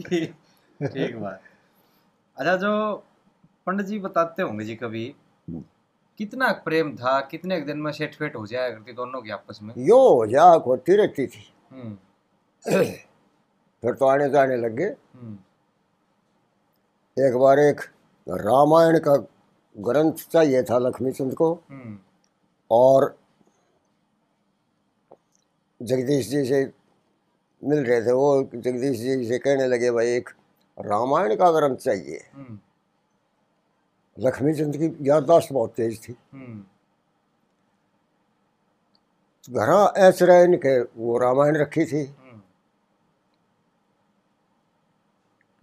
ठीक 0.00 1.16
बात। 1.16 1.40
अच्छा 2.36 2.56
जो 2.56 2.72
पंडित 3.66 3.86
जी 3.86 3.98
बताते 3.98 4.42
होंगे 4.42 4.64
जी 4.64 4.74
कभी 4.76 5.04
हम्म। 5.48 5.62
कितना 6.18 6.50
प्रेम 6.64 6.94
था 6.96 7.20
कितने 7.30 7.56
एक 7.56 7.66
दिन 7.66 7.78
में 7.78 7.90
सेट 7.92 8.14
फेट 8.14 8.36
हो 8.36 8.46
जाया 8.46 8.68
करती 8.70 8.92
दोनों 8.92 9.20
की 9.22 9.30
आपस 9.30 9.58
में? 9.62 9.74
यो 9.78 10.26
जाक 10.26 10.62
होती 10.66 10.96
रहती 10.96 11.26
थी। 11.26 11.44
हम्म। 11.70 11.96
फिर 13.82 13.94
तो 13.94 14.06
आने 14.06 14.28
जाने 14.30 14.56
लग 14.56 14.74
गए। 14.76 14.94
एक 17.16 17.36
बार 17.36 17.58
एक 17.58 17.80
रामायण 18.28 18.98
का 18.98 19.16
ग्रंथ 19.78 20.12
चाहिए 20.12 20.62
था 20.62 20.78
लक्ष्मीचंद 20.78 21.34
को। 21.34 21.54
हम्म। 21.70 21.98
और 22.70 23.18
जगदीश 25.82 26.28
जी 26.28 26.44
से 26.44 26.72
मिल 27.64 27.78
रहे 27.78 28.02
थे 28.02 28.12
वो 28.12 28.50
जगदीश 28.54 28.98
जी 29.00 29.26
से 29.26 29.38
कहने 29.38 29.66
लगे 29.66 29.90
भाई 29.90 30.06
एक 30.06 30.28
रामायण 30.78 31.36
का 31.36 31.52
ग्रंथ 31.52 31.76
चाहिए। 31.76 32.30
हम्म। 32.32 32.58
लक्ष्मीचंद 34.18 34.76
की 34.76 35.08
याददाश्त 35.08 35.52
बहुत 35.52 35.74
तेज 35.74 36.08
थी। 36.08 36.16
हम्म। 36.32 36.64
घरा 39.54 39.92
ऐस 39.96 40.22
रहे 40.22 40.56
के 40.56 40.82
वो 40.82 41.18
रामायण 41.18 41.56
रखी 41.56 41.84
थी। 41.84 42.14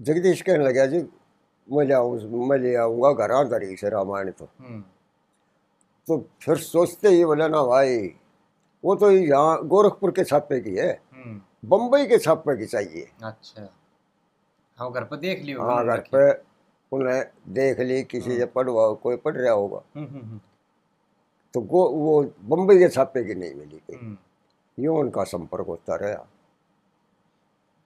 जगदीश 0.01 0.41
कहने 0.41 0.63
लगे 0.65 0.87
जी 0.87 1.18
मैं 1.69 1.85
ले 1.85 1.93
आऊँ 1.93 2.47
मैं 2.49 2.57
ले 2.59 2.75
आऊँगा 2.75 3.11
घरा 3.13 3.43
दरी 3.49 3.75
से 3.75 3.89
रामायण 3.89 4.31
तो। 4.31 4.47
हम्म। 4.59 4.81
तो 6.07 6.17
फिर 6.41 6.57
सोचते 6.57 7.09
ही 7.09 7.25
बोले 7.25 7.47
ना 7.47 7.63
भाई 7.65 7.97
वो 8.83 8.95
तो 8.95 9.11
यहाँ 9.11 9.63
गोरखपुर 9.67 10.11
के 10.11 10.23
छापे 10.23 10.59
की 10.59 10.75
है। 10.75 10.91
हम्म। 11.13 11.41
बम्बई 11.69 12.05
के 12.07 12.17
छापे 12.17 12.55
की 12.57 12.65
चाहिए। 12.65 13.07
अच्छा। 13.23 13.67
हाँ 14.77 14.91
घर 14.91 15.03
पर 15.03 15.17
देख 15.17 15.41
लियो 15.43 15.61
हाँ 15.61 15.85
घर 15.85 15.99
पे 16.13 16.31
उन्हें 16.91 17.23
देख 17.53 17.79
ली 17.79 18.01
किसी 18.03 18.37
से 18.37 18.45
पढ़वा 18.55 18.91
कोई 19.03 19.15
पढ़ 19.25 19.35
रहा 19.37 19.53
होगा। 19.53 19.81
हम्म 19.95 20.07
हम्म 20.07 20.39
तो 21.53 21.61
वो 21.61 21.87
वो 21.89 22.21
बम्बई 22.49 22.77
के 22.79 22.87
छापे 22.89 23.23
की 23.23 23.35
नहीं 23.35 23.53
मिली 23.55 23.81
हम्म। 23.95 24.17
यूँ 24.77 24.97
उनका 24.99 25.23
संपर्क 25.23 25.67
होता 25.67 25.95
रहा। 25.95 26.25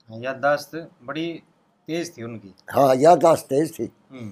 याददाश्त 0.10 0.76
बड़ी 1.04 1.28
तेज 1.88 2.18
थी 2.18 2.24
उनकी। 2.24 2.54
हाँ 2.72 2.96
याददाश्त 2.96 3.46
तेज 3.46 3.78
थी। 3.80 3.92
हम्म। 4.12 4.32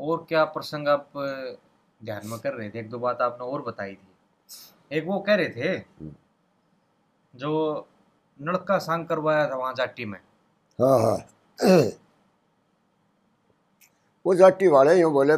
और 0.00 0.24
क्या 0.28 0.44
प्रसंग 0.44 0.88
आप 0.88 1.10
ध्यान 2.00 2.26
में 2.26 2.38
कर 2.38 2.52
रहे 2.52 2.68
थे? 2.70 2.78
एक 2.78 2.88
दो 2.90 2.98
बात 2.98 3.20
आपने 3.22 3.46
और 3.46 3.62
बताई 3.62 3.94
थी। 3.94 4.96
एक 4.96 5.04
वो 5.06 5.18
कह 5.20 5.34
रहे 5.34 5.48
थे 5.50 5.78
जो 7.34 7.86
नड़का 8.40 8.78
सांग 8.78 9.06
करवाया 9.06 9.48
था 9.50 9.56
वहाँ 9.56 9.72
जाटी 9.74 10.04
में। 10.04 10.18
हाँ 10.78 10.98
हाँ। 11.00 11.16
वो 14.26 14.34
जाटी 14.34 14.68
वाले 14.68 14.94
यूँ 15.00 15.12
बोले 15.12 15.34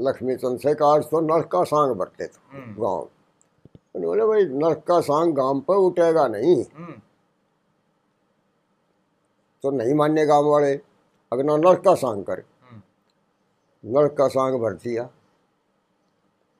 लक्ष्मी 0.00 0.36
चंद 0.36 0.60
से 0.60 0.74
कहा 0.74 0.98
तो 1.00 1.20
नड़का 1.20 1.62
सांग 1.64 1.94
बरते 1.96 2.26
थे 2.26 2.56
हम्म। 2.56 2.74
गाँव 2.82 3.08
बोले 3.94 4.24
भाई 4.26 4.44
नल 4.44 4.74
का 4.74 5.00
सांग 5.00 5.34
गाँव 5.34 5.60
पर 5.60 5.74
उठेगा 5.74 6.26
नहीं। 6.28 6.64
हम्म। 6.76 6.92
तो 9.62 9.70
नहीं 9.70 9.94
मानने 9.94 10.26
गाँव 10.26 10.50
वाले 10.50 10.74
अगर 11.32 11.44
ना 11.44 11.56
नल 11.56 11.74
का 11.74 11.94
सांग 11.94 12.24
करे। 12.24 12.42
हम्म। 12.62 12.82
नल 13.84 14.08
का 14.08 14.28
सांग 14.28 14.60
भर 14.60 14.74
दिया। 14.74 15.04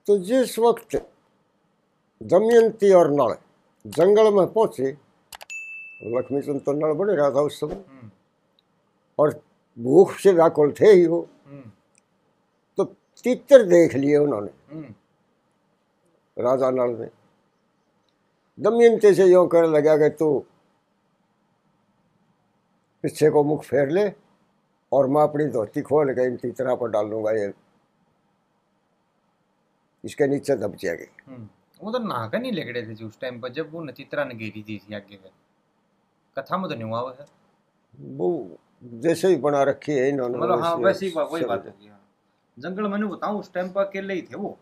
तो 0.06 0.18
जिस 0.18 0.58
वक्त 0.58 0.96
दमयंती 2.22 2.92
और 2.92 3.10
नल 3.10 3.34
जंगल 3.86 4.32
में 4.34 4.46
पहुँचे 4.52 4.96
लक्ष्मीचंद 6.02 6.60
तो 6.60 6.72
नल 6.72 6.92
बने 6.92 7.14
रहा 7.16 7.30
था 7.30 7.40
उस 7.40 7.60
समय। 7.60 7.84
हम्म। 7.88 8.10
और 9.18 9.40
भूख 9.78 10.12
से 10.12 10.32
व्याकुल 10.32 10.72
थे 10.80 10.86
ही 10.86 11.06
वो। 11.06 11.28
तो 12.78 12.84
तितर 13.24 13.62
देख 13.62 13.94
लिए 13.94 14.16
उन्होंने। 14.16 14.50
राजा 16.36 16.70
नल 16.70 16.90
ने। 16.90 17.17
दमयंती 18.58 19.14
से 19.14 19.24
यूँ 19.26 19.46
कहने 19.48 19.68
लगा 19.76 19.96
कि 19.98 20.08
तू 20.18 20.28
पीछे 23.04 23.30
को 23.30 23.42
मुख 23.44 23.62
फेर 23.64 23.88
ले 23.90 24.10
और 24.92 25.06
मैं 25.14 25.22
अपनी 25.22 25.44
धोती 25.54 25.80
खोल 25.88 26.12
के 26.14 26.26
इन 26.26 26.36
तीतरा 26.36 26.74
पर 26.74 26.88
डाल 26.90 27.10
दूँगा 27.10 27.32
ये। 27.32 27.52
इसके 30.04 30.26
नीचे 30.26 30.54
दब 30.56 30.74
जाएगी। 30.80 31.06
हम्म 31.26 31.48
वो 31.80 31.90
तो 31.92 31.98
नहा 31.98 32.26
कर 32.28 32.38
नहीं 32.40 32.52
लेगड़े 32.52 32.82
थे 32.86 32.94
जी 32.94 33.04
उस 33.04 33.18
टाइम 33.20 33.40
पर 33.40 33.48
जब 33.52 33.72
वो 33.72 33.82
नचित्रा 33.84 34.24
ने 34.24 34.34
घेरी 34.34 34.62
थी 34.68 34.78
थी 34.78 34.94
आगे 34.94 35.16
से 35.16 35.30
कथा 36.36 36.56
में 36.58 36.68
तो 36.70 36.74
नहीं 36.74 36.84
हुआ 36.84 37.00
वो 37.00 37.10
है 37.18 37.26
वो 37.94 38.58
जैसे 39.04 39.28
ही 39.28 39.36
बना 39.44 39.62
रखी 39.62 39.92
है 39.92 40.08
इन्होंने 40.08 40.38
मतलब 40.38 40.62
हाँ 40.62 40.74
वैसे 40.76 41.06
ही 41.06 41.12
वही 41.16 41.44
बात 41.44 41.66
होगी 41.66 41.88
हाँ। 41.88 42.00
जंगल 42.56 42.88
मैंने 42.88 43.06
बताऊँ 43.06 43.38
उस 43.40 43.52
टाइम 43.52 43.68
पर 43.72 43.84
अकेले 43.84 44.14
ही 44.14 44.22
थे 44.22 44.36
वो? 44.36 44.56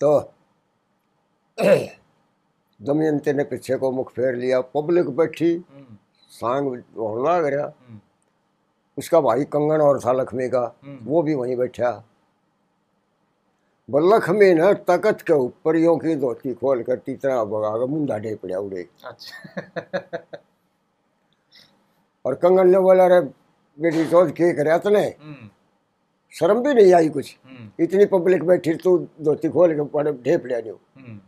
तो 0.00 0.18
दमयंती 2.82 3.32
ने 3.32 3.44
पीछे 3.44 3.76
को 3.76 3.90
मुख 3.92 4.10
फेर 4.12 4.34
लिया 4.34 4.60
पब्लिक 4.60 5.08
बैठी 5.10 5.54
हम्म। 5.54 5.96
सांग 6.30 6.66
होने 6.98 7.50
गया। 7.50 7.64
हम्म। 7.64 8.00
उसका 8.98 9.20
भाई 9.20 9.44
कंगन 9.44 9.80
और 9.80 10.00
था 10.00 10.12
लक्ष्मी 10.12 10.48
का 10.48 10.76
हम्म। 10.84 10.98
वो 11.04 11.22
भी 11.22 11.34
वहीं 11.34 11.56
बैठा। 11.56 11.90
लक्ष्मी 14.14 14.54
ने 14.54 14.74
तकत 14.74 15.22
के 15.22 15.32
ऊपर 15.32 15.76
यों 15.76 15.96
की 15.98 16.14
धोती 16.16 16.54
खोल 16.54 16.82
कर 16.82 16.96
तीतरा 16.96 17.44
भगा 17.44 17.76
कर 17.78 17.86
मुंडा 17.86 18.18
डे 18.18 18.34
पड़ा 18.34 18.58
उड़े। 18.58 18.86
अच्छा। 19.04 20.38
और 22.24 22.34
कंगन 22.34 22.68
ने 22.68 22.78
बोला 22.78 23.06
रे 23.06 23.20
बेटी 23.78 24.04
चौथ 24.10 24.30
के 24.30 24.52
करे 24.52 24.78
तने 24.78 25.06
हम्म। 25.06 25.48
शर्म 26.32 26.62
भी 26.62 26.74
नहीं 26.74 26.92
आई 26.94 27.08
कुछ? 27.08 27.36
इतनी 27.80 28.04
पब्लिक 28.06 28.44
बैठी 28.44 28.74
तू 28.74 28.98
धोती 29.22 29.48
खोल 29.48 29.74
के 29.74 29.84
पड़े 29.84 30.12
ढे 30.12 30.36
पड़ा 30.38 30.58
नहीं 30.60 31.18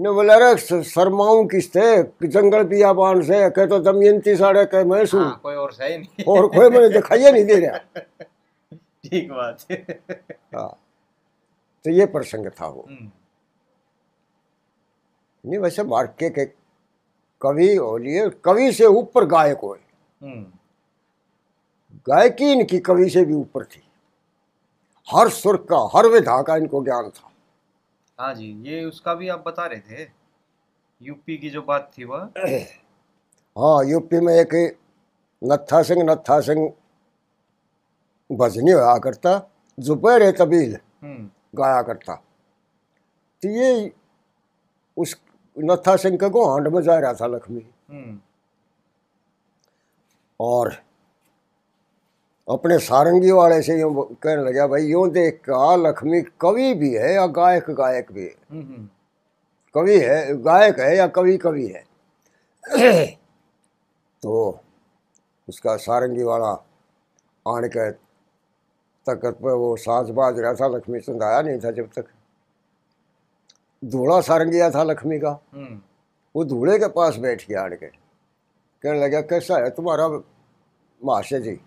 ने 0.00 0.10
बोला 0.10 0.36
रे 0.38 0.58
श- 0.58 0.86
शर्माऊं 0.86 1.46
किससे? 1.46 2.02
कि 2.02 2.28
जंगल 2.28 2.64
बियाबान 2.64 3.22
से 3.22 3.50
कह 3.50 3.66
तो 3.66 3.78
दमयंती 3.78 4.36
साड़े 4.36 4.64
कह 4.66 4.84
मैं 4.84 5.06
सू। 5.06 5.18
हाँ 5.18 5.40
कोई 5.42 5.54
और 5.54 5.72
सही 5.72 5.98
नहीं। 5.98 6.24
और 6.24 6.46
कोई 6.46 6.68
मैंने 6.70 6.88
दिखाई 6.88 7.32
नहीं 7.32 7.44
दे 7.44 7.54
रहा। 7.54 7.78
ठीक 9.04 9.30
बात 9.30 9.64
है। 9.70 10.02
हाँ 10.54 10.78
तो 11.84 11.90
ये 11.90 12.06
प्रसंग 12.06 12.46
था 12.46 12.66
वो। 12.66 12.86
हम्म। 12.90 13.10
नहीं 15.46 15.58
वैसे 15.58 15.82
मार्के 15.82 16.30
के 16.30 16.44
कवि 17.40 17.74
हो 17.74 17.96
लिए 17.96 18.28
कवि 18.44 18.72
से 18.72 18.86
ऊपर 18.86 19.24
गायक 19.24 19.58
हो 19.58 19.78
हम्म। 20.22 20.46
गायकी 21.96 22.52
इनकी 22.52 22.78
कवि 22.78 23.10
से 23.10 23.24
भी 23.24 23.34
ऊपर 23.34 23.64
थी। 23.64 23.82
हर 25.14 25.28
सुर 25.28 25.56
का 25.72 25.90
हर 25.96 26.06
विधा 26.06 26.42
का 26.42 26.56
इनको 26.56 26.84
ज्ञान 26.84 27.10
था। 27.10 27.29
हाँ 28.20 28.34
जी 28.34 28.46
ये 28.64 28.84
उसका 28.84 29.14
भी 29.14 29.28
आप 29.28 29.44
बता 29.46 29.66
रहे 29.66 29.80
थे? 29.80 30.08
यूपी 31.02 31.36
की 31.38 31.50
जो 31.50 31.62
बात 31.62 31.90
थी 31.98 32.04
वह? 32.04 32.18
हाँ 33.58 33.84
यूपी 33.84 34.20
में 34.20 34.32
एक 34.34 34.54
नत्था 35.42 35.82
सिंह 35.82 36.02
नत्था 36.02 36.40
सिंह 36.40 36.72
भजनी 38.30 38.70
होया 38.70 38.98
करता 38.98 39.50
जुबैर 39.78 40.30
तबील 40.30 40.76
हम्म। 41.02 41.30
गाया 41.54 41.82
करता। 41.82 42.14
तो 43.42 43.48
ये 43.48 43.92
उस 44.96 45.16
नत्था 45.58 45.96
सिंह 45.96 46.16
के 46.16 46.28
को 46.28 46.50
हांड 46.50 46.68
में 46.68 46.82
जा 46.82 46.98
रहा 46.98 47.12
था 47.12 47.26
लक्ष्मी 47.26 47.66
हम्म। 47.90 48.18
और 50.40 50.76
अपने 52.50 52.78
सारंगी 52.78 53.30
वाले 53.30 53.62
से 53.62 53.80
यूँ 53.80 54.14
कहने 54.22 54.42
लगा 54.42 54.66
भाई 54.66 54.82
यूँ 54.82 55.10
देख 55.10 55.40
का 55.48 55.76
लक्ष्मी 55.76 56.22
कवि 56.40 56.74
भी 56.74 56.94
है 56.94 57.14
या 57.14 57.26
गायक 57.26 57.70
गायक 57.70 58.12
भी 58.12 58.22
है? 58.22 58.34
हम्म 58.50 58.62
हम्म। 58.62 58.88
कवि 59.74 59.98
है 60.00 60.42
गायक 60.42 60.80
है 60.80 60.96
या 60.96 61.06
कवि 61.06 61.36
कवि 61.36 61.66
है? 61.66 61.84
तो 64.22 64.60
उसका 65.48 65.76
सारंगी 65.76 66.22
वाला 66.22 66.50
आन 67.48 67.68
के 67.68 67.90
तकत 69.06 69.38
पे 69.42 69.52
वो 69.52 69.76
साज 69.76 70.10
बाज 70.10 70.38
रहा 70.38 70.54
था 70.54 70.68
लक्ष्मी 70.68 71.00
चंद 71.00 71.22
आया 71.22 71.42
नहीं 71.42 71.58
था 71.58 71.70
जब 71.70 71.88
तक। 71.98 72.04
धूड़ा 73.84 74.20
सारंगिया 74.20 74.70
था 74.70 74.82
लक्ष्मी 74.82 75.18
का। 75.18 75.40
हम्म। 75.52 75.80
वो 76.36 76.44
धूड़े 76.44 76.78
के 76.78 76.88
पास 76.88 77.16
बैठ 77.16 77.48
गया 77.48 77.62
आड़ 77.62 77.74
के। 77.74 77.86
कहने 77.86 79.00
लगा 79.00 79.20
कैसा 79.20 79.56
है 79.56 79.70
तुम्हारा 79.70 80.08
महाशय 81.04 81.40
जी? 81.40 81.60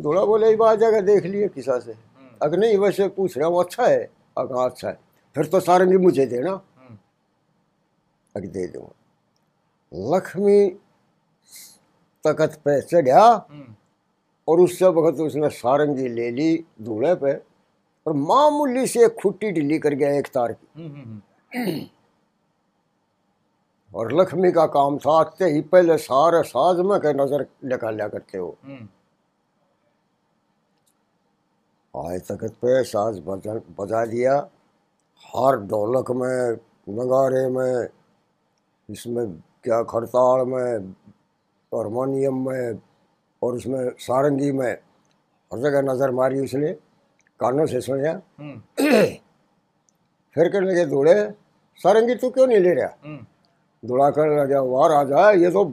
धूड़ा 0.00 0.24
बोले 0.24 0.48
ये 0.48 0.56
बात 0.56 0.78
जगह 0.78 1.00
देख 1.02 1.24
लिए 1.24 1.48
किसा 1.48 1.78
से। 1.78 1.92
हम्म। 1.92 2.28
अगर 2.42 2.58
नहीं 2.58 2.76
वैसे 2.78 3.08
पूछ 3.08 3.36
रहा 3.38 3.48
हूँ 3.48 3.62
अच्छा 3.64 3.86
है 3.86 4.08
अगर 4.38 4.64
अच्छा 4.64 4.88
है। 4.88 4.98
फिर 5.36 5.46
तो 5.46 5.60
सारे 5.60 5.84
सारंगी 5.84 5.96
मुझे 5.96 6.26
देना। 6.26 6.50
हम्म। 6.50 6.98
अग 8.34 8.44
दे 8.46 8.66
दूँगा 8.66 10.16
लक्ष्मी 10.16 10.68
तकत 12.24 12.54
पे 12.64 12.80
चढ़ा 12.82 13.26
हम्म। 13.50 13.74
और 14.48 14.60
उससे 14.60 14.86
वक्त 14.88 15.20
उसने 15.20 15.48
सारंगी 15.50 16.08
ले 16.08 16.30
ली 16.30 16.56
धूड़े 16.82 17.14
पे 17.14 17.32
और 18.06 18.12
मामूली 18.14 18.86
से 18.86 19.04
एक 19.04 19.14
खुट्टी 19.22 19.50
ढीली 19.52 19.78
कर 19.78 19.94
गया 19.94 20.10
एक 20.18 20.26
तार 20.26 20.52
की। 20.52 21.90
और 23.94 24.12
लक्ष्मी 24.12 24.50
का 24.52 24.66
काम 24.68 24.98
था 24.98 25.12
आते 25.12 25.44
ही 25.44 25.60
पहले 25.68 25.96
सारे 25.98 26.42
साज 26.42 26.80
में 26.86 26.98
के 27.00 27.12
नज़र 27.14 27.46
निकाला 27.64 28.08
करते 28.08 28.38
हो। 28.38 28.56
आए 31.94 32.18
तकत 32.22 32.52
पे 32.62 32.82
साज 32.84 33.18
बजा 33.26 33.54
बजा 33.78 34.04
दिया। 34.06 34.34
हर 35.24 35.56
ढोलक 35.70 36.10
में 36.10 36.56
नगारे 36.88 37.48
में 37.50 37.88
इसमें 38.88 39.26
क्या 39.64 39.82
खड़ताल 39.90 40.46
में 40.46 40.94
हारमोनियम 41.72 42.36
में 42.48 42.78
और 43.42 43.54
उसमें 43.54 43.90
सारंगी 43.98 44.50
में। 44.52 44.72
हर 45.50 45.58
जगह 45.60 45.82
नज़र 45.82 46.10
मारी 46.10 46.40
उसने 46.40 46.72
कानों 47.40 47.66
से 47.66 47.80
सुना 47.80 48.10
हम्म। 48.38 48.56
फिर 50.36 50.48
कहने 50.48 50.66
लगे 50.66 50.84
धूड़े 50.86 51.14
सारंगी 51.80 52.14
तू 52.14 52.30
क्यों 52.30 52.46
नहीं 52.46 52.58
ले 52.60 52.74
रहा? 52.74 52.94
हम्म। 53.04 53.26
धूड़ा 53.82 54.10
करने 54.10 54.36
लगा 54.36 54.60
वाह 54.62 54.86
राजा 54.88 55.30
ये 55.42 55.50
तो 55.50 55.64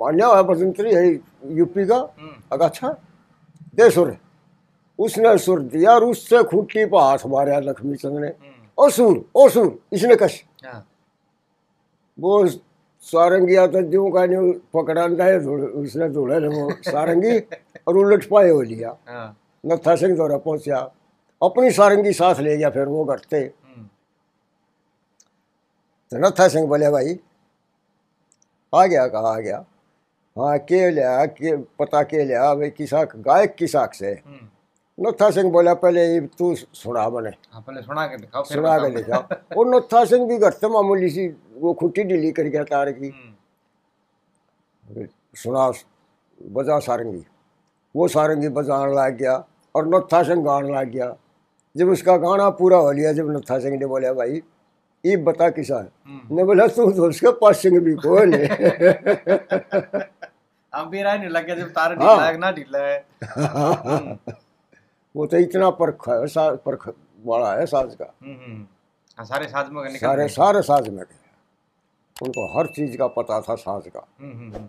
मान्या 0.00 0.28
है 0.36 0.42
बसंतरी 0.42 0.94
है 0.94 1.04
यूपी 1.58 1.84
का। 1.86 1.96
हम्म। 1.96 2.34
अगर 2.52 2.64
अच्छा 2.64 2.88
दे 3.76 3.90
सुर। 3.90 4.16
उसने 5.00 5.36
सुर 5.38 5.60
दिया 5.72 5.92
और 5.94 6.04
उससे 6.04 6.42
खूंटी 6.44 6.84
पर 6.86 7.00
हाथ 7.00 7.26
मारा 7.26 7.58
लक्ष्मी 7.60 7.96
चंद 7.96 8.18
ने। 8.20 8.26
हम्म। 8.26 8.68
ओ 8.78 8.88
सुर 8.90 9.24
ओ 9.36 9.48
सुर 9.48 9.78
इसने 9.92 10.16
कश। 10.16 10.42
हाँ। 10.64 10.86
वो 12.18 12.46
सारंगिया 13.04 13.66
तो 13.66 13.80
जो 13.82 14.10
का 14.12 14.24
नहीं 14.26 14.52
पकड़ाता 14.74 15.24
है 15.24 15.38
उसने 15.38 16.08
धूड़े 16.10 16.38
ने 16.40 16.48
वो 16.48 16.70
सारंगी 16.90 17.38
और 17.88 17.96
उलट 17.96 18.28
पाए 18.30 18.50
हो 18.50 18.60
लिया। 18.62 18.96
हाँ। 19.08 19.36
नत्था 19.64 19.94
सिंह 19.96 20.14
द्वारा 20.16 20.36
पहुँचा। 20.38 20.78
अपनी 21.40 21.70
सारंगी 21.70 22.12
साथ 22.12 22.40
ले 22.40 22.56
गया 22.56 22.70
फिर 22.70 22.86
वो 22.86 23.04
करते 23.04 23.36
हम्म। 23.38 23.86
तो 26.12 26.18
नत्था 26.26 26.48
सिंह 26.48 26.66
बोले 26.68 26.90
भाई 26.90 27.18
आ 28.72 28.84
गया 28.86 29.06
कहा 29.08 29.34
आ 29.34 29.38
गया? 29.40 29.64
हाँ 30.36 30.58
के 30.58 30.90
लिया 30.90 31.24
के 31.26 31.56
पता 31.78 32.02
के 32.02 32.24
लिया 32.24 32.54
भाई 32.54 32.70
किसा 32.70 33.02
गायक 33.16 33.54
की 33.54 33.66
साख 33.66 33.94
से। 33.94 34.10
हम्म। 34.26 34.48
नत्था 35.00 35.30
सिंह 35.30 35.50
बोला 35.52 35.72
पहले 35.82 36.04
ये 36.06 36.20
तू 36.38 36.54
सुना 36.54 37.08
बने 37.08 37.30
हाँ 37.52 37.60
पहले 37.66 37.82
सुना 37.82 38.06
के 38.06 38.16
दिखाओ 38.16 38.42
फिर 38.42 38.56
सुना 38.56 38.76
के 38.78 38.88
बताओ। 38.88 39.22
दिखा 39.22 39.56
और 39.60 39.66
नत्था 39.74 40.04
सिंह 40.04 40.26
भी 40.28 40.38
घर 40.38 40.50
से 40.50 40.68
मामूली 40.68 41.08
सी 41.10 41.26
वो 41.60 41.72
खुट्टी 41.80 42.02
ढीली 42.04 42.32
कर 42.32 42.42
गया 42.54 42.64
तार 42.64 42.90
की। 42.92 43.08
हम्म। 43.08 45.06
सुना 45.42 45.70
बजा 46.38 46.78
सारंगी। 46.86 47.24
वो 47.94 48.08
सारंगी 48.08 48.48
बजाने 48.58 48.92
लग 48.94 49.16
गया 49.18 49.34
और 49.74 49.86
नत्था 49.94 50.22
सिंह 50.22 50.44
गाने 50.44 50.72
लग 50.78 50.90
गया। 50.90 51.14
जब 51.76 51.88
उसका 51.88 52.16
गाना 52.16 52.48
पूरा 52.60 52.76
हो 52.78 52.90
लिया 52.92 53.12
जब 53.12 53.30
नत्था 53.36 53.58
सिंह 53.58 53.78
ने 53.78 53.86
बोला 53.86 54.12
भाई 54.12 54.42
ये 55.04 55.16
बता 55.26 55.48
किसा 55.50 55.76
है? 55.78 55.88
हम्म। 56.06 56.36
ने 56.36 56.44
बोला 56.44 56.66
तू 56.66 56.90
तो 56.92 57.08
उसके 57.08 57.30
पास 57.40 57.62
सिंह 57.62 57.78
भी 57.80 57.94
कौन 58.04 58.34
है? 58.34 58.46
अब 60.72 60.86
भी 60.88 61.02
राय 61.02 61.18
नहीं 61.18 61.28
लग 61.28 61.46
गया 61.46 61.54
जब 61.56 61.68
तार 61.72 61.92
हाँ। 61.92 62.16
ढीला 62.16 62.26
है 62.26 62.36
ना 62.38 62.50
ढीला 62.52 62.78
है। 62.78 63.04
हम्म। 63.38 64.32
वो 65.16 65.26
तो 65.26 65.36
इतना 65.36 65.70
परख 65.70 66.08
है 66.08 66.26
सा, 66.26 66.54
परख 66.54 66.88
बड़ा 67.26 67.54
है 67.54 67.66
साज 67.66 67.94
का। 67.94 68.14
हम्म 68.22 68.36
हम्म 68.36 68.66
हाँ, 69.18 69.26
सारे 69.26 69.48
साथ 69.48 69.70
में 69.70 69.96
सारे 69.96 70.28
सारे 70.28 70.62
साज 70.62 70.88
में 70.88 71.04
गए। 71.04 71.16
उनको 72.22 72.58
हर 72.58 72.66
चीज़ 72.66 72.98
का 72.98 73.06
पता 73.06 73.40
था 73.40 73.54
साज 73.54 73.88
का। 73.88 74.08
हम्म 74.20 74.32
हम्म 74.32 74.54
हम्म। 74.54 74.68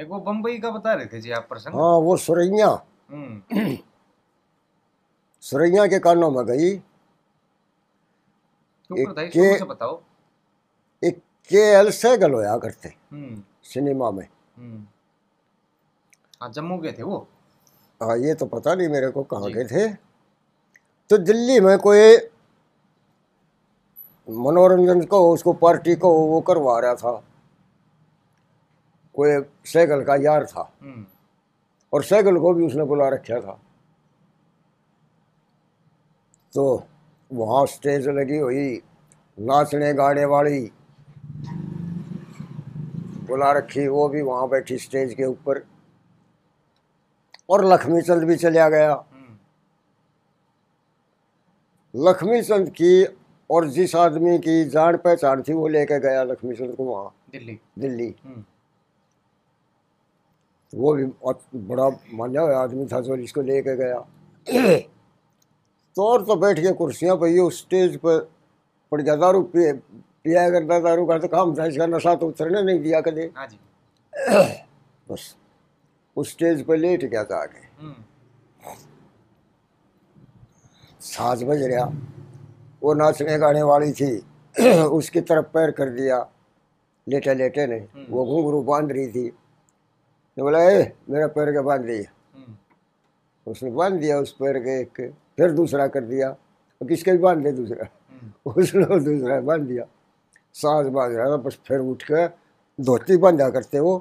एक 0.00 0.08
वो 0.08 0.20
बम्बई 0.20 0.58
का 0.58 0.70
बता 0.70 0.92
रहे 0.92 1.06
थे 1.06 1.20
जी 1.20 1.30
आप 1.30 1.46
प्रसंग? 1.48 1.74
हाँ 1.74 1.98
वो 1.98 2.16
सुरैया। 2.16 2.84
हम्म। 3.10 3.76
सुरैया 5.40 5.86
के 5.86 5.98
कानों 5.98 6.30
में 6.30 6.46
गई। 6.46 6.78
तो 8.88 8.94
के- 8.94 9.32
से 9.32 9.54
एक 11.08 11.18
के 11.48 11.56
एल 11.56 11.90
सहगल 11.90 12.32
होया 12.32 12.58
करते 12.58 12.94
हम्म। 13.12 13.42
सिनेमा 13.62 14.10
में। 14.10 14.28
हम्म। 14.56 14.86
हाँ 16.42 16.52
जम्मू 16.52 16.78
के 16.78 16.92
थे 16.92 17.02
वो? 17.02 17.28
हाँ 18.02 18.18
ये 18.18 18.34
तो 18.34 18.46
पता 18.46 18.74
नहीं 18.74 18.88
मेरे 18.88 19.10
को 19.10 19.22
कहाँ। 19.22 19.50
के 19.50 19.64
थे। 19.64 19.94
तो 21.10 21.18
दिल्ली 21.18 21.60
में 21.60 21.78
कोई 21.78 22.16
मनोरंजन 24.30 25.02
को 25.02 25.32
उसको 25.32 25.52
पार्टी 25.52 25.94
को 25.94 26.26
वो 26.26 26.40
करवा 26.40 26.80
रहा 26.80 26.94
था। 26.94 27.24
कोई 29.14 29.40
सैगल 29.64 30.04
का 30.04 30.16
यार 30.16 30.46
था। 30.46 30.72
हम्म। 30.82 31.06
और 31.92 32.02
सैगल 32.02 32.38
को 32.38 32.52
भी 32.52 32.66
उसने 32.66 32.84
बुला 32.84 33.08
रखा 33.08 33.40
था। 33.40 33.60
तो 36.54 36.86
वहाँ 37.32 37.66
स्टेज 37.66 38.08
लगी 38.08 38.38
हुई 38.38 38.82
नाचने 39.40 39.94
गाने 39.94 40.24
वाली 40.24 40.72
बुला 43.26 43.52
रखी 43.52 43.88
वो 43.88 44.08
भी 44.08 44.22
वहाँ 44.22 44.48
बैठी 44.48 44.78
स्टेज 44.78 45.14
के 45.14 45.24
ऊपर। 45.24 45.71
और 47.48 47.64
लक्ष्मी 47.64 48.02
चंद 48.02 48.24
भी 48.24 48.36
चला 48.36 48.68
गया। 48.68 49.04
लक्ष्मी 51.94 52.42
चंद 52.42 52.68
की 52.70 53.04
और 53.50 53.68
जिस 53.68 53.94
आदमी 53.96 54.38
की 54.38 54.64
जान 54.64 54.96
पहचान 54.96 55.42
थी 55.42 55.52
वो 55.52 55.66
लेके 55.68 55.98
गया 56.00 56.22
लक्ष्मी 56.22 56.54
चंद 56.56 56.74
को 56.76 56.84
वहाँ। 56.84 57.14
दिल्ली। 57.32 57.58
दिल्ली। 57.78 58.14
हम्म। 58.24 58.44
वो 60.72 60.94
भी 60.94 61.04
बड़ा 61.54 61.88
मान्या 62.14 62.42
हुआ 62.42 62.56
आदमी 62.58 62.86
था 62.86 63.00
जो 63.00 63.16
इसको 63.16 63.42
लेके 63.42 63.76
गया। 63.76 63.98
तो 65.96 66.06
और 66.06 66.24
तो 66.24 66.36
बैठ 66.36 66.58
के 66.58 66.72
कुर्सियाँ 66.72 67.16
पे 67.16 67.28
ये 67.30 67.50
स्टेज 67.50 67.96
पर 67.96 68.18
पड़ 68.92 69.00
गया। 69.02 69.16
दारू 69.16 69.42
पिए 69.42 69.72
पिया 69.72 70.48
करता 70.50 70.78
दारू 70.80 71.06
का 71.06 71.18
तो 71.18 71.28
काम 71.28 71.54
था 71.58 71.66
इसका 71.66 71.86
नशा 71.86 72.14
तो 72.14 72.26
उतरने 72.28 72.62
नहीं 72.62 72.80
दिया 72.80 73.00
कदे 73.00 73.30
हाँ 73.36 73.46
बस। 75.08 75.34
उस 76.16 76.30
स्टेज 76.32 76.64
पर 76.66 76.76
लेट 76.76 77.04
गया 77.04 77.24
था 77.24 77.42
आगे। 77.42 77.66
हम्म। 77.80 77.94
साज 81.00 81.42
बज 81.44 81.62
रहा 81.62 81.84
वो 82.82 82.94
नाचने 82.94 83.38
गाने 83.38 83.62
वाली 83.62 83.92
थी 83.92 84.16
उसकी 84.92 85.20
तरफ़ 85.20 85.46
पैर 85.54 85.70
कर 85.70 85.88
दिया। 85.90 86.18
लेटे 87.06 87.34
लेटे 87.34 87.66
ने 87.66 87.76
हम्म। 87.76 88.04
वो 88.10 88.24
घुंघरू 88.26 88.62
बाँध 88.62 88.92
रही 88.92 89.06
थी। 89.08 89.28
तो 90.36 90.42
बोला 90.42 90.62
ए 90.70 90.92
मेरा 91.10 91.26
पैर 91.26 91.50
के 91.52 91.60
बाँध 91.60 91.80
दिया? 91.80 92.10
हम्म। 92.34 92.56
उसने 93.46 93.70
बाँध 93.70 93.94
दिया 94.00 94.18
उस 94.18 94.32
पैर 94.32 94.58
के 94.58 94.80
एक 94.80 95.00
फिर 95.36 95.50
दूसरा 95.52 95.86
कर 95.86 96.04
दिया। 96.04 96.28
और 96.30 96.88
किसके 96.88 97.12
भी 97.12 97.18
बाँध 97.18 97.42
दे 97.44 97.52
दूसरा? 97.52 97.88
उसने 98.46 98.84
दूसरा 99.04 99.40
बाँध 99.40 99.62
दिया। 99.62 99.84
सांस 100.54 100.86
बाज 100.92 101.14
रहा 101.14 101.30
था 101.30 101.36
बस 101.36 101.58
फिर 101.68 101.78
उठ 101.80 102.02
के 102.10 102.26
धोती 102.78 103.16
बांधा 103.16 103.48
करते 103.50 103.80
वो। 103.80 103.96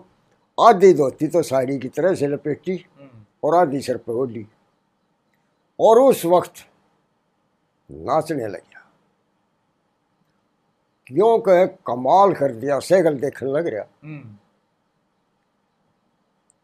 आधी 0.61 0.93
धोती 0.93 1.27
तो 1.27 1.41
साड़ी 1.43 1.77
की 1.79 1.89
तरह 1.89 2.15
से 2.15 2.27
लपेटी 2.27 2.75
हम्म, 2.99 3.23
और 3.43 3.55
आधी 3.55 3.81
सर 3.81 3.97
पे 3.97 4.11
ओढ़ी। 4.11 4.45
और 5.79 5.99
उस 5.99 6.25
वक्त 6.25 6.53
नाचने 7.89 8.47
लग। 8.47 8.61
गया 8.61 8.79
क्यों 11.07 11.39
कहे 11.39 11.65
कमाल 11.87 12.33
कर 12.33 12.53
दिया 12.55 12.79
सैगल 12.79 13.17
देखने 13.19 13.51
लग 13.51 13.67
रहा। 13.67 13.85
हम्म, 14.03 14.35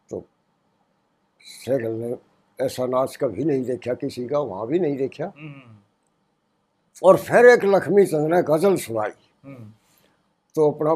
तो 0.10 0.24
सैगल 1.40 1.92
ने 1.92 2.16
ऐसा 2.60 2.86
नाच 2.86 3.16
कभी 3.16 3.44
नहीं 3.44 3.64
देखा 3.64 3.94
किसी 3.94 4.28
का 4.28 4.40
वहाँ 4.40 4.68
भी 4.68 4.80
नहीं 4.80 4.98
देखा। 4.98 5.26
हम्म, 5.38 5.76
और 7.04 7.18
फिर 7.18 7.46
एक 7.46 7.66
लक्ष्मी 7.66 8.06
चंद 8.06 8.34
ने 8.34 8.42
गज़ल 8.44 8.76
सुनाई। 8.78 9.12
तो 10.56 10.72
अपना 10.72 10.94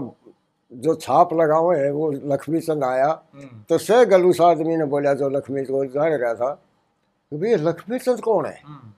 जो 0.72 0.94
छाप 0.96 1.34
लगा 1.34 1.56
हुआ 1.56 1.76
है 1.78 1.92
वो 1.92 2.12
लक्ष्मी 2.12 2.60
चंद 2.62 2.84
आया 2.84 3.08
हम्म, 3.34 3.62
तो 3.70 3.78
सैगल 3.78 4.26
उस 4.26 4.42
आदमी 4.42 4.76
ने 4.78 4.86
बोला 4.94 5.14
जो 5.14 5.30
लक्ष्मी 5.30 5.64
को 5.66 5.86
जान 5.86 6.12
रहा 6.14 6.34
था 6.34 6.52
कि 7.32 7.38
भाई 7.38 7.56
लक्ष्मी 7.66 8.00
चंद 8.00 8.20
कौन 8.22 8.46
है? 8.46 8.62
हम्म। 8.66 8.92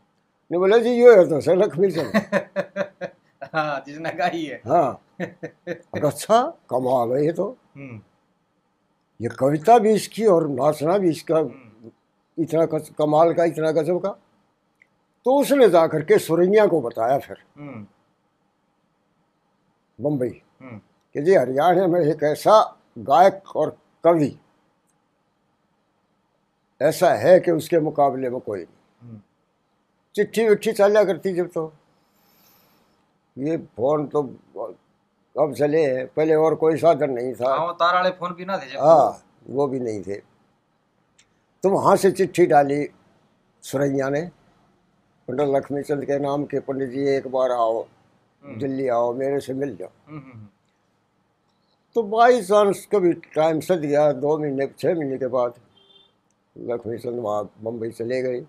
ने 0.52 0.58
बोला 0.58 0.78
जी 0.78 0.90
ये 0.90 1.16
है 1.18 1.28
तो 1.30 1.40
सर 1.42 1.56
लक्ष्मी 1.58 1.92
चंद 1.92 3.10
हाँ 3.56 3.84
जिसने 3.88 4.12
गाई 4.14 4.44
है। 4.44 4.62
हाँ। 4.68 5.02
अच्छा 5.22 6.42
कमाल 6.70 7.12
है 7.12 7.26
ये 7.26 7.32
तो। 7.34 7.46
हम्म, 7.76 8.00
ये 9.20 9.30
कविता 9.40 9.78
भी 9.80 9.94
इसकी 9.94 10.26
और 10.26 10.48
नाचना 10.50 10.98
भी 10.98 11.10
इसका 11.10 11.40
इतना 12.38 12.66
कस, 12.66 12.90
कमाल 13.00 13.34
का 13.34 13.44
इतना 13.46 13.72
गजब 13.72 14.00
का। 14.02 14.10
तो 15.26 15.36
उसने 15.42 15.70
जा 15.70 15.86
करके 15.88 16.18
सुरैया 16.20 16.66
को 16.68 16.82
बताया 16.82 17.18
फिर। 17.20 17.38
बम्बई। 20.00 20.42
कि 21.16 21.22
जी 21.22 21.34
हरियाणा 21.36 21.88
में 21.88 22.00
एक 22.02 22.24
ऐसा 22.24 22.60
गायक 23.10 23.56
और 23.56 23.78
कवि 24.04 24.36
ऐसा 26.82 27.14
है 27.16 27.40
कि 27.40 27.52
उसके 27.52 27.80
मुकाबले 27.80 28.30
में 28.30 28.40
कोई 28.40 28.60
नहीं। 28.60 29.08
हम्म, 29.10 29.20
चिट्ठी 30.16 30.48
विट्ठी 30.48 30.72
चला 30.72 31.04
करती 31.04 31.34
जब 31.34 31.48
तो। 31.54 31.72
ये 33.38 33.58
फ़ोन 33.78 34.06
तो 34.08 34.22
अब 35.36 35.54
चले 35.58 35.84
हैं 35.86 36.06
पहले 36.16 36.36
और 36.36 36.56
कोई 36.56 36.78
साधन 36.78 37.10
नहीं 37.12 37.34
था। 37.36 37.54
हाँ 37.56 37.74
तार 37.80 37.94
वाले 37.96 38.10
फ़ोन 38.20 38.34
भी 38.34 38.46
ना 38.46 38.58
थे 38.58 38.78
हाँ 38.80 39.24
वो 39.50 39.68
भी 39.68 39.80
नहीं 39.80 40.02
थे। 40.04 40.16
तो 41.64 41.70
वहाँ 41.70 41.96
से 41.98 42.12
चिट्ठी 42.12 42.46
डाली 42.46 42.86
सुरैया 43.64 44.10
ने 44.10 44.22
पंडित 45.28 45.56
लक्ष्मी 45.56 45.82
चंद 45.84 46.06
के 46.06 46.20
नाम 46.20 46.44
के 46.46 46.60
पंडित 46.60 46.90
जी 46.90 47.08
एक 47.16 47.28
बार 47.32 47.52
आओ 47.52 47.82
हम्म, 47.82 48.58
दिल्ली 48.60 48.88
आओ 48.88 49.14
मेरे 49.14 49.40
से 49.40 49.54
मिल 49.54 49.76
जाओ। 49.76 49.90
हम्म, 50.08 50.48
तो 51.96 52.04
बाई 52.04 52.42
चांस 52.42 52.88
कभी 52.92 53.14
टाइम 53.14 53.60
सद 53.60 53.80
गया 53.80 54.12
दो 54.12 54.38
महीने 54.38 54.68
छः 54.80 54.96
महीने 54.96 55.18
के 55.18 55.28
बाद 55.28 55.54
लक्ष्मी 56.58 56.98
चंद 56.98 57.20
वहाँ 57.20 57.50
बम्बई 57.64 57.90
चले 57.90 58.22
गए 58.22 58.46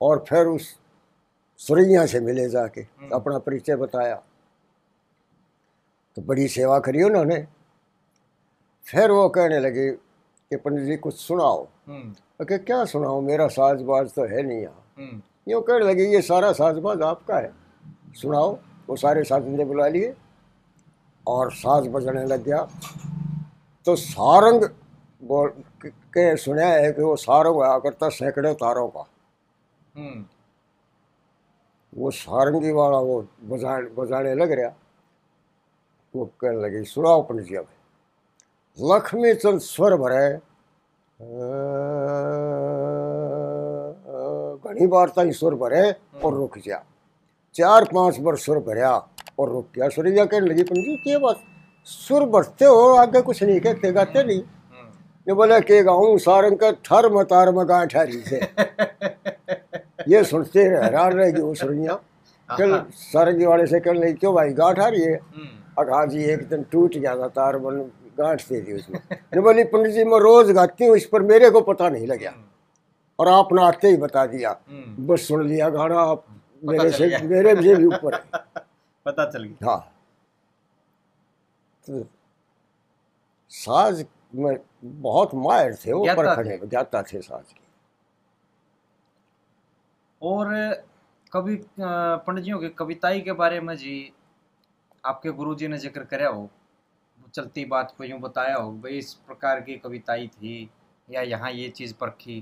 और 0.00 0.24
फिर 0.28 0.46
उस 0.46 0.76
सुरैया 1.56 2.06
से 2.06 2.20
मिले 2.20 2.48
जाके 2.48 2.80
हम्म। 2.80 3.08
अपना 3.14 3.38
परिचय 3.38 3.76
बताया। 3.76 4.22
तो 6.16 6.22
बड़ी 6.22 6.48
सेवा 6.48 6.78
करी 6.78 7.02
उन्होंने। 7.02 7.46
फिर 8.86 9.10
वो 9.10 9.28
कहने 9.28 9.58
लगे 9.58 9.90
कि 9.92 10.56
पंडित 10.56 10.84
जी 10.84 10.96
कुछ 10.96 11.14
सुनाओ। 11.14 11.68
हम्म, 11.86 12.44
कि 12.44 12.58
क्या 12.58 12.84
सुनाओ 12.84 13.20
मेरा 13.20 13.48
साजबाज 13.48 14.12
तो 14.12 14.24
है 14.24 14.42
नहीं 14.42 14.60
यहाँ। 14.60 14.84
हम्म, 14.98 15.22
यूँ 15.48 15.62
कहने 15.62 15.84
लगे 15.84 16.04
ये 16.04 16.22
सारा 16.22 16.52
साजबाज 16.52 17.02
आपका 17.02 17.38
है। 17.38 17.52
सुनाओ 18.20 18.58
वो 18.88 18.96
सारे 18.96 19.24
साजिंदे 19.24 19.64
बुला 19.64 19.88
लिए। 19.88 20.14
और 21.34 21.50
साज 21.52 21.86
बजने 21.94 22.24
लग 22.26 22.42
गया 22.44 22.66
तो 23.86 23.94
सारंग 23.96 24.62
बोल 25.30 25.48
के- 25.84 26.36
सुना 26.40 26.66
है 26.66 26.92
कि 26.92 27.02
वो 27.02 27.14
सारंग 27.22 27.54
हुआ 27.54 27.78
करता 27.86 28.08
सैकड़ों 28.18 28.54
तारों 28.62 28.88
का 28.96 29.04
हम्म, 29.96 30.24
वो 31.92 32.10
सारंगी 32.10 32.70
वाला 32.72 32.98
वो 33.08 33.20
बजा 33.50 33.78
बजाने 33.98 34.34
लग 34.34 34.52
रहा 34.60 34.72
वो 36.14 36.24
कहने 36.40 36.60
लगी 36.62 36.84
सुनाओ 36.92 37.22
पंडित 37.28 37.46
जी 37.46 37.54
अब 37.56 37.66
लक्ष्मी 38.78 39.34
चंद 39.34 39.60
स्वर 39.60 39.96
भरे 40.04 40.26
घनी 44.64 44.86
बार 44.92 45.08
तक 45.16 45.32
सुर 45.34 45.54
भरे 45.62 45.82
और 46.24 46.34
रुक 46.34 46.58
गया 46.58 46.82
चार 47.54 47.84
पाँच 47.94 48.18
बार 48.26 48.36
सुर 48.46 48.58
भरया 48.68 48.90
और 49.38 49.50
रुक 49.52 49.66
गया 49.76 49.88
सुरैया 49.88 50.24
कहने 50.24 50.46
लगी 50.46 50.62
पंडित 50.62 50.84
जी 50.84 50.96
क्या 51.02 51.18
बात 51.18 51.40
सुर 51.86 52.24
भरते 52.30 52.64
हो 52.64 52.80
आगे 52.96 53.20
कुछ 53.22 53.42
नहीं 53.42 53.60
कहते 53.60 53.92
गाते 53.92 54.22
नहीं? 54.24 54.38
हम्म, 54.38 54.88
ने 55.26 55.34
बोला 55.34 55.58
के 55.60 55.82
गाऊं 55.82 56.16
सारंग 56.18 56.56
का 56.58 56.70
ठर 56.84 57.08
मतार 57.12 57.50
में 57.52 57.64
गांठ 57.68 57.96
हरी 57.96 58.20
से। 58.22 58.40
ये 60.08 60.22
सुनते 60.24 60.62
हैरान 60.62 61.12
रहेगी 61.12 61.40
वो 61.40 61.54
सुरैया। 61.54 61.94
कल 62.48 62.82
सारंगी 62.94 63.46
वाले 63.46 63.66
से 63.66 63.80
कहने 63.80 63.98
लगी 64.00 64.12
क्यों 64.12 64.34
भाई 64.34 64.52
गांठ 64.60 64.78
आ 64.78 64.88
रही 64.88 65.02
है? 65.02 65.14
हम्म, 65.14 65.48
अब 65.78 65.92
हाँ 65.94 66.06
जी 66.06 66.24
एक 66.32 66.48
दिन 66.48 66.62
टूट 66.72 66.96
गया 66.96 67.16
था 67.16 67.28
तार 67.38 67.58
बन 67.64 67.80
गांठ 68.18 68.42
दे 68.48 68.60
दी 68.60 68.72
उसमें। 68.72 68.98
ने 69.34 69.40
बोली 69.40 69.64
पंडित 69.72 69.92
जी 69.94 70.04
मैं 70.04 70.18
रोज 70.20 70.50
गाती 70.50 70.86
हूँ 70.86 70.96
इस 70.96 71.06
पर 71.06 71.22
मेरे 71.22 71.50
को 71.50 71.60
पता 71.72 71.88
नहीं 71.88 72.06
लगा। 72.06 72.34
और 73.18 73.28
आपने 73.28 73.62
आते 73.62 73.88
ही 73.88 73.96
बता 73.96 74.26
दिया। 74.26 74.56
हम्म, 74.70 75.06
बस 75.06 75.28
सुन 75.28 75.46
लिया 75.48 75.68
गाना 75.70 76.00
आप 76.00 76.24
मेरे 76.62 76.90
से 76.90 77.06
मेरे 77.22 77.54
से 77.62 77.74
भी 77.74 77.84
ऊपर 77.86 78.14
है। 78.14 78.20
पता 79.08 79.30
चल 79.30 79.44
गया। 79.44 79.70
हाँ। 79.70 79.80
तो 81.84 82.06
साज 83.52 84.04
में 84.34 84.56
बहुत 84.84 85.34
माहिर 85.34 85.74
थे 85.74 85.92
वो 85.92 86.04
थे। 86.36 86.56
में 86.58 86.68
ज्ञाता 86.68 87.02
थे 87.02 87.20
साज 87.20 87.52
के। 87.52 87.66
और 90.22 90.48
कभी 91.32 91.56
अ, 91.56 91.62
पंडित 92.26 92.44
जियों 92.44 92.58
की 92.58 92.68
कविताई 92.68 93.20
के 93.20 93.32
बारे 93.32 93.60
में 93.60 93.76
जी 93.76 93.94
आपके 95.04 95.30
गुरुजी 95.30 95.68
ने 95.68 95.78
ज़िक्र 95.78 96.04
कराया 96.04 96.28
हो 96.28 96.48
चलती 97.34 97.64
बात 97.64 97.94
को 97.98 98.04
यूँ 98.04 98.18
बताया 98.20 98.56
हो 98.56 98.70
भाई 98.72 98.98
इस 98.98 99.12
प्रकार 99.26 99.60
की 99.60 99.76
कविताई 99.78 100.26
थी 100.28 100.70
या 101.08 101.22
यहाँ 101.22 101.50
ये 101.52 101.68
चीज़ 101.68 101.94
परखी 102.00 102.40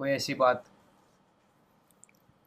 कोई 0.00 0.10
ऐसी 0.10 0.34
बात? 0.34 0.64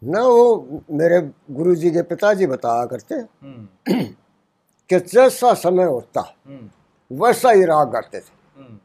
न 0.02 0.18
वो 0.20 0.82
मेरे 0.92 1.20
गुरुजी 1.52 1.92
के 1.92 2.02
पिताजी 2.10 2.46
बताया 2.48 2.86
करते 2.86 3.16
हम्म। 3.16 3.68
कि 4.90 5.00
जैसा 5.14 5.54
समय 5.54 5.84
होता 5.84 6.22
हम्म। 6.48 7.18
वैसा 7.24 7.52
ही 7.52 7.64
राग 7.66 7.90
गाते 7.92 8.20
थे। 8.20 8.32
हम्म। 8.58 8.78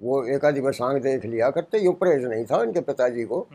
वो 0.00 0.22
एक 0.34 0.44
आधी 0.44 0.60
बसांग 0.60 1.00
देख 1.02 1.24
लिया 1.24 1.50
करते 1.50 1.78
यूँ 1.78 1.94
परहेज 1.94 2.24
नहीं 2.24 2.44
था 2.44 2.56
उनके 2.56 2.80
पिताजी 2.80 3.24
को। 3.24 3.46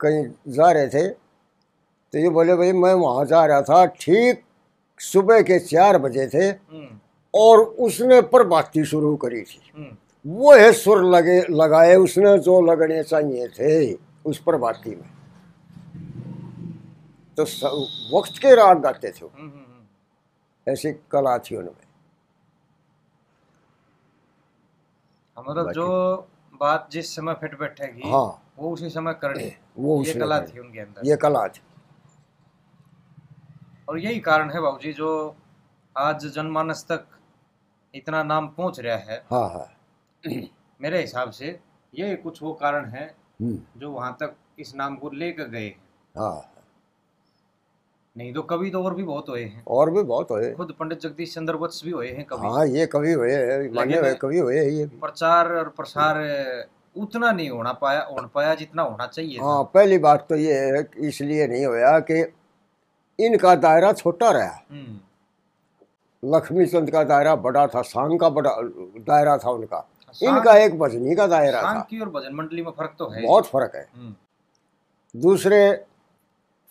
कहीं 0.00 0.24
जा 0.54 0.70
रहे 0.72 0.88
थे 0.88 1.08
तो 1.08 2.18
ये 2.18 2.28
बोले 2.28 2.54
भाई 2.56 2.72
मैं 2.72 2.92
वहाँ 2.94 3.24
जा 3.26 3.44
रहा 3.46 3.62
था 3.62 3.84
ठीक 4.00 4.42
सुबह 5.00 5.40
के 5.42 5.58
चार 5.58 5.98
बजे 5.98 6.26
थे 6.28 6.50
और 7.34 7.58
उसने 7.58 8.20
पर 8.22 8.28
प्रभाती 8.32 8.84
शुरू 8.84 9.14
करी 9.16 9.42
थी। 9.42 9.60
वो 10.26 10.52
है 10.54 10.72
सुर 10.72 11.04
लगे 11.04 11.40
लगाए 11.50 11.94
उसने 11.96 12.36
जो 12.38 12.60
लगने 12.62 13.02
चाहिए 13.02 13.48
थे 13.48 13.92
उस 14.26 14.38
प्रभाती 14.38 14.90
में। 14.90 15.10
तो 17.38 17.42
वक्त 18.18 18.38
के 18.38 18.54
राग 18.54 18.80
गाते 18.80 19.10
थे। 19.10 19.24
हम्म, 19.24 19.50
हम्म, 19.50 19.64
हम्म। 19.64 20.72
ऐसी 20.72 20.92
कला 20.92 21.38
थी 21.38 21.56
उनमें। 21.56 21.88
मतलब 25.48 25.72
जो 25.72 25.86
बात 26.60 26.88
जिस 26.92 27.14
समय 27.16 27.34
फिट 27.34 27.58
बैठेगी 27.58 28.10
हाँ। 28.10 28.52
वो 28.58 28.72
उसी 28.72 28.90
समय 28.90 29.14
करनी। 29.14 29.52
वो 29.78 30.02
ये 30.04 30.14
कला 30.14 30.40
थी 30.40 30.58
उनके 30.58 30.80
अंदर। 30.80 31.06
ये 31.06 31.16
कला 31.16 31.46
थी। 31.48 31.60
और 33.88 33.98
यही 33.98 34.20
कारण 34.20 34.50
है 34.50 34.60
बाबूजी 34.60 34.92
जो 34.92 35.36
आज 35.96 36.26
जनमानस 36.26 36.84
तक 36.88 37.06
इतना 37.94 38.22
नाम 38.22 38.48
पहुँच 38.48 38.80
रहा 38.80 38.96
है। 38.96 39.24
हाँ 39.30 39.48
हाँ। 39.50 39.66
मेरे 40.80 41.00
हिसाब 41.00 41.30
से 41.30 41.60
ये 41.94 42.14
कुछ 42.16 42.42
वो 42.42 42.52
कारण 42.54 42.84
है 42.84 43.14
जो 43.42 43.90
वहाँ 43.90 44.16
तक 44.20 44.36
इस 44.58 44.74
नाम 44.74 44.96
को 44.96 45.10
लेकर 45.10 45.48
गए 45.48 45.68
हाँ। 46.18 46.51
नहीं 48.16 48.32
तो 48.32 48.42
कवि 48.42 48.70
तो 48.70 48.82
और 48.84 48.94
भी 48.94 49.02
बहुत 49.02 49.28
हुए 49.28 49.42
हैं। 49.44 49.62
और 49.66 49.90
भी 49.90 50.02
बहुत 50.02 50.30
हुए। 50.30 50.50
खुद 50.52 50.72
पंडित 50.80 51.00
जगदीश 51.00 51.34
चंद्र 51.34 51.54
वत्स 51.54 51.84
भी 51.84 51.90
हुए 51.90 52.08
हैं 52.08 52.24
कवि। 52.24 52.48
हाँ 52.48 52.66
ये 52.66 52.86
कवि 52.86 53.12
हुए 53.12 53.32
हैं, 53.32 54.16
कवि 54.16 54.38
हुए 54.38 54.58
हैं 54.58 54.70
ये 54.70 54.86
प्रचार 55.00 55.52
और 55.52 55.68
प्रसार 55.68 56.18
उतना 56.96 57.30
नहीं 57.32 57.48
होना 57.50 57.72
पाया 57.72 58.02
हो 58.02 58.26
पाया 58.34 58.54
जितना 58.54 58.82
होना 58.82 59.06
चाहिए 59.06 59.38
हाँ 59.40 59.62
पहली 59.74 59.98
बात 59.98 60.26
तो 60.28 60.36
ये 60.36 60.54
है 60.54 60.86
इसलिए 60.98 61.46
नहीं 61.46 61.64
होया 61.66 61.98
कि 62.00 62.20
इनका 63.18 63.54
दायरा 63.54 63.92
छोटा 63.92 64.30
रहा। 64.30 64.60
हम्म, 64.70 64.98
लक्ष्मी 66.22 66.66
चंद 66.66 66.90
का 66.90 67.04
दायरा 67.04 67.34
बड़ा 67.36 67.66
था 67.66 67.82
सांग 67.82 68.18
का 68.20 68.28
बड़ा 68.30 68.50
दायरा 69.08 69.36
था 69.36 69.50
उनका। 69.50 69.84
इनका 70.22 70.56
एक 70.56 70.78
भजनी 70.78 71.14
का 71.14 71.26
दायरा 71.26 71.62
था। 71.62 71.80
की 71.90 72.00
और 72.00 72.10
भजन 72.10 72.34
मंडली 72.34 72.62
में 72.62 72.70
फ़र्क 72.70 72.94
तो 72.98 73.08
है। 73.08 73.22
बहुत 73.22 73.46
फ़र्क 73.46 73.74
है। 73.74 73.86
हम्म, 73.94 74.14
दूसरे 75.14 75.60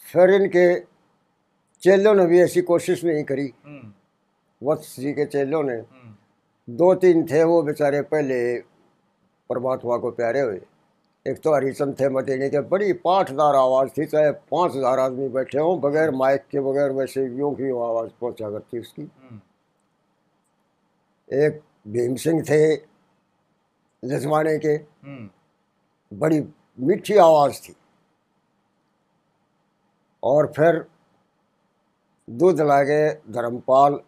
फिर 0.06 0.30
इनके 0.30 0.91
चेलों 1.84 2.14
ने 2.16 2.26
भी 2.26 2.42
ऐसी 2.42 2.62
कोशिश 2.62 3.04
नहीं 3.06 3.24
करी। 3.24 3.54
हम्म। 3.66 3.94
वत्स 4.62 5.00
जी 5.00 5.14
के 5.14 5.26
चेलों 5.26 5.64
ने। 5.64 5.74
हम्म। 5.74 6.76
दो 6.76 6.94
तीन 6.96 7.26
थे 7.26 7.44
वो 7.44 7.62
बेचारे 7.64 8.02
पहले 8.02 8.60
परमात्मा 9.50 9.98
को 9.98 10.12
प्यारे 10.12 10.40
हुए। 10.40 10.62
एक 11.26 11.40
तो 11.42 11.54
हरिचंद 11.56 12.00
थे 12.00 12.10
मदीने 12.10 12.50
के। 12.50 12.60
बड़ी 12.62 12.94
पाठदार 12.94 13.56
आवाज़ 13.56 13.90
थी 13.90 14.06
चाहे 14.06 14.32
पाँच 14.32 14.76
हज़ार 14.76 15.00
आदमी 15.00 15.28
बैठे 15.30 15.60
हों 15.60 15.80
बगैर 15.82 16.12
माइक 16.12 16.42
के 16.52 16.60
बगैर 16.60 16.92
वैसे 16.92 17.26
यूँ 17.26 17.54
की 17.56 17.70
आवाज़ 17.72 18.12
पहुँचा 18.22 18.50
करती 18.50 18.80
उसकी। 18.80 19.02
हम्म। 19.02 19.42
एक 21.30 21.62
भीम 21.88 22.16
सिंह 22.16 22.42
थे 22.42 22.76
लजवाने 24.04 24.58
के। 24.60 24.74
हम्म। 25.04 25.30
बड़ी 26.20 26.42
मीठी 26.80 27.18
आवाज़ 27.18 27.62
थी। 27.62 27.76
और 30.24 30.48
फिर 30.48 30.86
दूध 32.28 32.62
लागे 32.62 33.02
धर्मपाल 33.34 34.00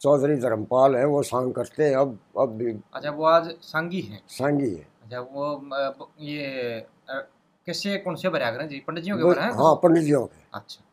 चौधरी 0.00 0.36
धर्मपाल 0.36 0.96
हैं 0.96 1.04
वो 1.04 1.22
सांग 1.22 1.52
करते 1.54 1.84
हैं 1.88 1.96
अब 1.96 2.18
अब 2.38 2.56
भी 2.58 2.72
अच्छा 2.94 3.10
वो 3.10 3.24
आज 3.24 3.48
सांगी 3.62 4.00
हैं? 4.00 4.20
सांगी 4.28 4.70
है। 4.70 4.86
अच्छा 5.04 5.20
वो 5.20 6.08
ये 6.20 6.86
किससे 7.06 7.96
कौन 7.98 8.14
से 8.16 8.28
भरा 8.28 8.50
करें 8.50 8.68
जी? 8.68 8.78
पंडित 8.86 9.04
जी 9.04 9.10
के 9.10 9.24
भरा 9.24 9.44
है 9.44 9.52
हाँ 9.56 9.74
पंडित 9.82 10.04
जियों 10.04 10.24
के। 10.26 10.42
अच्छा। 10.54 10.84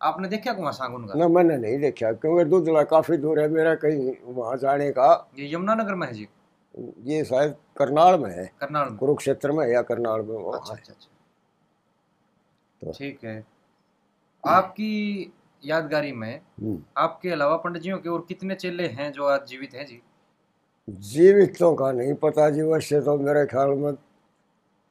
आपने 0.00 0.28
देखा 0.28 0.52
कुआँ 0.52 0.72
सांग 0.72 0.94
उनका? 0.94 1.14
ना 1.18 1.28
मैंने 1.28 1.56
नहीं 1.56 1.78
देखा 1.78 2.12
क्योंकि 2.12 2.44
दूधला 2.44 2.82
काफ़ी 2.84 3.16
दूर 3.16 3.40
है 3.40 3.48
मेरा 3.48 3.74
कहीं 3.74 4.12
वहाँ 4.24 4.56
जाने 4.56 4.90
का। 4.92 5.08
ये 5.38 5.52
यमुनानगर 5.54 5.94
में 5.94 6.06
है 6.06 6.12
जी? 6.12 6.28
ये 7.04 7.24
शायद 7.24 7.54
करनाल 7.78 8.18
में 8.20 8.30
है। 8.30 8.50
करनाल 8.60 8.96
कुरुक्षेत्र 8.96 9.52
में 9.52 9.66
या 9.66 9.82
करनाल 9.82 10.20
में 10.22 10.36
अच्छा 10.36 10.72
अच्छा 10.74 10.92
अच्छा। 10.92 11.08
तो- 12.82 12.96
ठीक 12.98 13.24
है। 13.24 13.44
आपकी 14.46 15.32
यादगारी 15.62 16.12
में 16.12 16.34
हम्म। 16.60 16.82
आपके 16.96 17.30
अलावा 17.30 17.56
पंडित 17.56 17.82
जियों 17.82 17.98
के 17.98 18.08
और 18.08 18.24
कितने 18.28 18.54
चेले 18.54 18.86
हैं 18.88 19.10
जो 19.12 19.24
आज 19.26 19.46
जीवित 19.48 19.74
हैं 19.74 19.86
जी? 19.86 20.00
जीवितों 20.88 21.74
का 21.74 21.90
नहीं 21.92 22.14
पता 22.14 22.48
जी 22.50 22.62
वैसे 22.62 23.00
तो 23.00 23.16
मेरे 23.18 23.44
ख्याल 23.46 23.70
में 23.76 23.94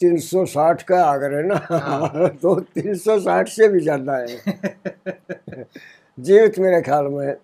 तीन 0.02 0.18
सौ 0.20 0.46
साठ 0.46 0.82
का 0.84 1.04
अगर 1.12 1.34
है 1.34 1.44
ना। 1.48 1.56
हाँ। 1.72 2.30
तो 2.42 2.60
तीन 2.60 2.96
सौ 2.98 3.20
साठ 3.20 3.50
से 3.50 3.68
भी 3.68 3.80
ज़्यादा 3.80 4.18
है। 4.18 5.66
जीवित 6.18 6.60
मेरे 6.60 6.82
ख्याल 6.82 7.06
में 7.08 7.36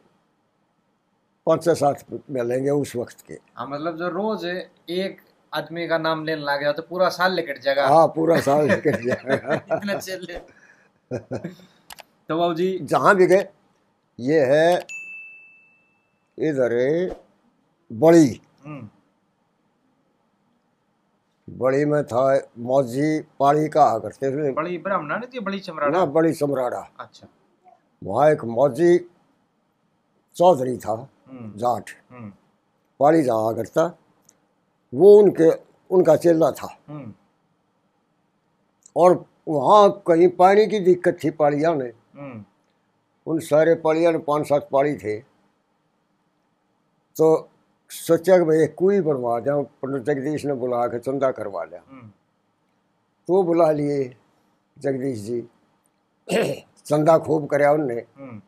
पाँच 1.48 1.64
से 1.66 1.76
सात 1.76 2.04
मिलेंगे 2.32 2.70
उस 2.70 2.96
वक्त 2.96 3.22
के। 3.28 3.34
हाँ 3.56 3.68
मतलब 3.68 3.98
जो 3.98 4.08
रोज 4.10 4.46
एक 4.46 5.18
आदमी 5.54 5.88
का 5.88 5.98
नाम 5.98 6.26
लेने 6.26 6.42
लग 6.42 6.60
गया 6.60 6.72
तो 6.72 6.82
पूरा 6.82 7.10
साल 7.10 7.34
लेकर 7.34 7.58
जाएगा। 7.58 7.88
हाँ 7.88 8.08
पूरा 8.08 8.40
साल 8.42 8.68
निकल 8.68 9.02
जाएगा। 9.08 9.54
इतने 9.54 10.00
चेले। 10.02 10.40
तो 12.32 12.54
जी। 12.54 12.68
जहाँ 12.82 13.16
भी 13.16 13.26
गए 13.28 13.48
ये 14.20 14.40
है 14.46 14.76
इधर 16.38 16.74
बड़ी। 17.92 18.42
हम्म, 18.66 18.88
बड़ी 21.48 21.86
में 21.86 22.04
था 22.04 22.24
मौजी 22.60 23.20
पाली 23.40 23.68
कहा 23.68 23.98
करते 24.00 24.32
थे। 24.32 24.52
बड़ी 24.52 24.78
ब्राह्मणा 24.78 25.18
नहीं 25.18 25.30
थी 25.34 25.40
बड़ी 25.40 25.60
चमराना 25.60 25.98
ना 25.98 26.06
बड़ी 26.06 26.34
सम्राड़ा 26.34 26.80
अच्छा। 27.00 27.28
वहाँ 28.04 28.30
एक 28.32 28.44
मौजी 28.46 28.98
चौधरी 30.36 30.78
था 30.78 30.94
हम्म। 31.30 31.52
जाट। 31.58 31.90
हम्म। 32.12 32.32
पाली 33.00 33.22
जहाँ 33.24 33.56
करता 33.56 33.98
वो 34.94 35.18
उनके 35.20 35.52
उनका 35.92 36.16
चेला 36.16 36.52
था। 36.52 36.76
और 38.96 39.26
वहाँ 39.48 39.90
कहीं 40.08 40.28
पानी 40.30 40.68
की 40.68 40.80
दिक्कत 40.80 41.18
थी 41.24 41.30
पाड़िया 41.32 41.74
में 41.74 41.92
उन 43.28 43.40
सारे 43.40 43.76
पालिया 43.76 44.12
ने 44.12 44.18
पाँच 44.18 44.48
सात 44.48 44.68
पाड़ी 44.72 44.96
थे। 44.96 45.20
तो 47.16 47.50
सोचा 47.92 48.38
कि 48.38 48.44
भाई 48.44 48.68
कुई 48.78 49.02
बनवा 49.02 49.40
जाऊँ 49.46 49.64
पंडित 49.82 50.04
जगदीश 50.04 50.46
ने 50.46 50.54
बुला 50.54 50.86
के 50.88 51.00
चंदा 51.00 51.32
करवा 51.32 51.64
लिया 51.64 51.82
हम्म। 51.90 52.08
तो 53.28 53.44
बुला 53.44 53.72
लिए 53.72 54.04
जगदीश 54.78 55.20
जी। 55.20 55.42
चंदा 56.86 57.18
खूब 57.18 57.48
कराया 57.48 57.72
उनने। 57.74 57.94
हम्म। 57.94 58.42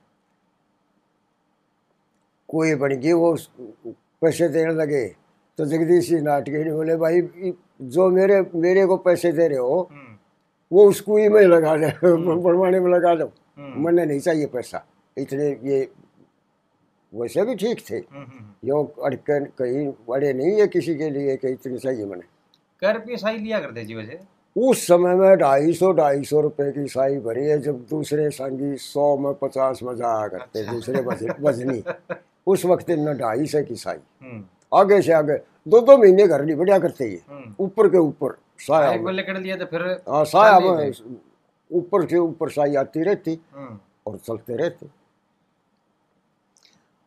कोई 2.50 2.76
बन 2.76 2.94
गई 3.00 3.14
वो 3.14 3.36
पैसे 4.22 4.48
देने 4.50 4.74
लगे। 4.74 5.06
तो 5.60 5.66
जगदीश 5.66 6.10
जी 6.10 6.20
नाट 6.22 6.50
के 6.50 6.64
नहीं 6.64 6.74
बोले 6.74 6.96
भाई 6.98 7.22
जो 7.94 8.10
मेरे 8.10 8.42
मेरे 8.56 8.86
को 8.88 8.98
पैसे 8.98 9.32
दे 9.32 9.48
रहे 9.48 9.58
हो 9.58 9.80
हम्म। 9.92 10.18
वो 10.72 10.88
उस 10.90 11.02
कुई 11.02 11.28
में 11.30 11.42
लगा 11.42 11.76
दे 11.78 11.92
बनवाने 12.04 12.80
में 12.80 12.92
लगा 12.92 13.16
दो। 13.16 13.26
हम्म 13.26 13.43
मैंने 13.60 14.06
नहीं 14.06 14.20
चाहिए 14.20 14.46
पैसा। 14.46 14.86
इतने 15.18 15.72
ये 15.72 15.92
वैसे 17.16 17.46
भी 17.46 17.56
ठीक 17.56 17.84
थे। 17.92 17.96
हम्म, 17.96 18.22
हम्म। 18.22 18.70
यो 18.70 18.84
अड़के 19.04 19.46
कहीं 19.46 19.94
बड़े 20.10 20.34
नहीं 20.34 20.62
है 20.62 20.68
किसी 20.68 20.96
के 20.96 21.10
लिए 21.10 21.38
कि 21.38 21.48
इतनी 21.48 21.78
चाहिए 21.78 22.06
मैंने। 22.06 22.24
कै 22.80 22.94
रुपये 22.94 23.18
साई 23.18 23.38
लिया 23.38 23.60
करते 23.60 23.86
जी 23.86 23.96
वैसे? 23.96 24.20
उस 24.58 24.88
समय 24.88 25.16
में 25.16 25.38
ढाई 25.38 25.74
सौ 25.74 25.94
ढाई 25.94 26.24
सौ 26.24 26.42
रुपये 26.42 26.72
की 26.72 26.88
साई 26.88 27.18
भरी 27.18 27.46
है 27.46 27.62
जब 27.62 27.86
दूसरे 27.90 28.30
संगी 28.30 28.78
सौ 28.78 29.18
में 29.18 29.34
पचास 29.34 29.80
में 29.84 29.96
जाया 29.96 30.28
करते 30.28 30.60
अच्छा। 30.60 30.74
दूसरे 30.74 31.02
वज- 31.02 31.36
वजनी। 31.42 31.84
उस 32.48 32.66
वक्त 32.66 32.90
इनने 32.90 33.14
ढाई 33.14 33.46
सौ 33.46 33.64
की 33.64 33.76
साई। 33.76 33.98
हम्म। 34.22 34.46
आगे 34.74 35.02
से 35.02 35.14
आगे 35.14 35.34
दो 35.68 35.80
दो 35.80 35.98
महीने 35.98 36.28
घर 36.28 36.46
नहीं 36.46 36.56
बढ़िया 36.56 36.80
करते 36.80 37.06
ये। 37.06 37.22
हम्म। 37.30 37.56
ऊपर 37.60 37.90
के 37.90 37.98
ऊपर 37.98 38.38
साया 38.58 38.94
लिया 39.40 39.56
तो 39.56 39.66
फिर 39.66 39.82
हाँ 40.10 40.26
साया 40.26 40.60
में 40.60 40.92
ऊपर 41.74 42.08
से 42.10 42.18
ऊपर 42.18 42.50
साई 42.50 42.76
आती 42.76 43.04
रहती 43.04 43.40
हम्म 43.56 43.80
और 44.08 44.18
चलते 44.18 44.56
रहते। 44.56 44.88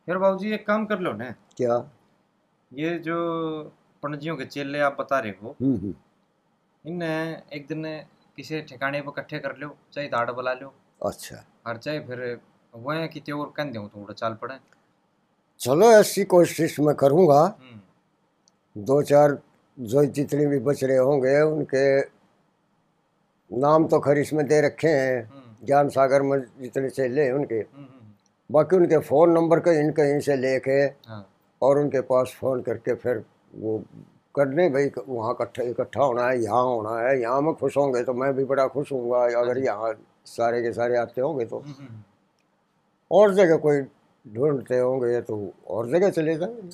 फिर 0.08 0.18
बाबू 0.18 0.38
जी 0.38 0.52
एक 0.54 0.66
काम 0.66 0.84
कर 0.86 0.98
लो 1.00 1.12
ना। 1.12 1.30
क्या? 1.56 1.76
ये 2.72 2.98
जो 2.98 3.16
पंडित 4.02 4.20
जियों 4.20 4.36
के 4.36 4.44
चेले 4.44 4.80
आप 4.80 4.96
बता 5.00 5.18
रहे 5.18 5.32
हो 5.42 5.56
हम्म 5.62 5.76
हम्म। 5.76 5.94
इन्हें 6.84 7.42
एक 7.52 7.66
दिन 7.66 7.84
किसी 8.36 8.60
ठिकाने 8.62 9.00
पर 9.00 9.10
इकट्ठे 9.10 9.38
कर 9.38 9.56
लो 9.56 9.76
चाहे 9.92 10.06
दाड़ 10.08 10.30
बुला 10.30 10.52
लो। 10.52 10.72
अच्छा। 11.04 11.44
और 11.66 11.76
चाहे 11.76 12.00
फिर 12.00 12.40
वह 12.74 13.06
कि 13.06 13.32
और 13.32 13.52
कह 13.56 13.64
दूँ 13.64 13.88
तो 13.88 14.12
चाल 14.12 14.34
पड़े। 14.34 14.58
चलो 15.60 15.90
ऐसी 15.92 16.24
कोशिश 16.24 16.78
मैं 16.80 16.94
करूँगा। 16.94 17.40
हम्म। 17.60 18.82
दो 18.84 19.02
चार 19.02 19.38
जो 19.78 20.04
जितने 20.04 20.46
भी 20.46 20.58
बच 20.58 20.84
रहे 20.84 20.96
होंगे 20.96 21.40
उनके 21.40 21.86
नाम 23.50 23.86
तो 23.88 23.98
खैर 24.00 24.18
इसमें 24.18 24.46
दे 24.46 24.60
रखे 24.60 24.88
हैं। 24.88 25.22
हम्म। 25.24 25.66
ज्ञान 25.66 25.88
सागर 25.88 26.22
में 26.22 26.38
जितने 26.60 26.90
चेले 26.90 27.22
हैं 27.24 27.32
उनके। 27.32 27.54
हम्म, 27.54 27.84
हम्म, 27.84 28.12
बाकी 28.50 28.76
उनके 28.76 28.98
फ़ोन 28.98 29.30
नंबर 29.32 29.60
कहीं 29.60 29.90
कहीं 29.92 30.18
से 30.20 30.36
लेके 30.36 30.80
हाँ। 31.08 31.26
और 31.62 31.78
उनके 31.78 32.00
पास 32.10 32.34
फ़ोन 32.40 32.60
करके 32.62 32.94
फिर 32.94 33.24
वो 33.54 33.78
करने 34.34 34.68
भाई 34.70 34.90
वहाँ 35.08 35.32
इकट्ठा 35.34 35.62
इकट्ठा 35.62 36.02
होना 36.02 36.26
है 36.28 36.42
यहाँ 36.42 36.62
होना 36.64 36.98
है 36.98 37.20
यहाँ 37.20 37.40
में 37.42 37.52
खुश 37.54 37.76
होंगे 37.76 38.02
तो 38.04 38.14
मैं 38.14 38.32
भी 38.36 38.44
बड़ा 38.44 38.66
खुश 38.68 38.92
हूँगा 38.92 39.22
अगर 39.40 39.58
यहाँ 39.58 39.92
सारे 40.26 40.62
के 40.62 40.72
सारे 40.72 40.96
आते 40.98 41.20
होंगे 41.20 41.44
तो। 41.44 41.62
और 43.10 43.34
जगह 43.34 43.56
कोई 43.56 43.80
ढूंढते 44.24 44.78
होंगे 44.78 45.20
तो 45.20 45.36
और 45.68 45.88
जगह 45.90 46.10
चले 46.10 46.34
जाएँगे। 46.36 46.68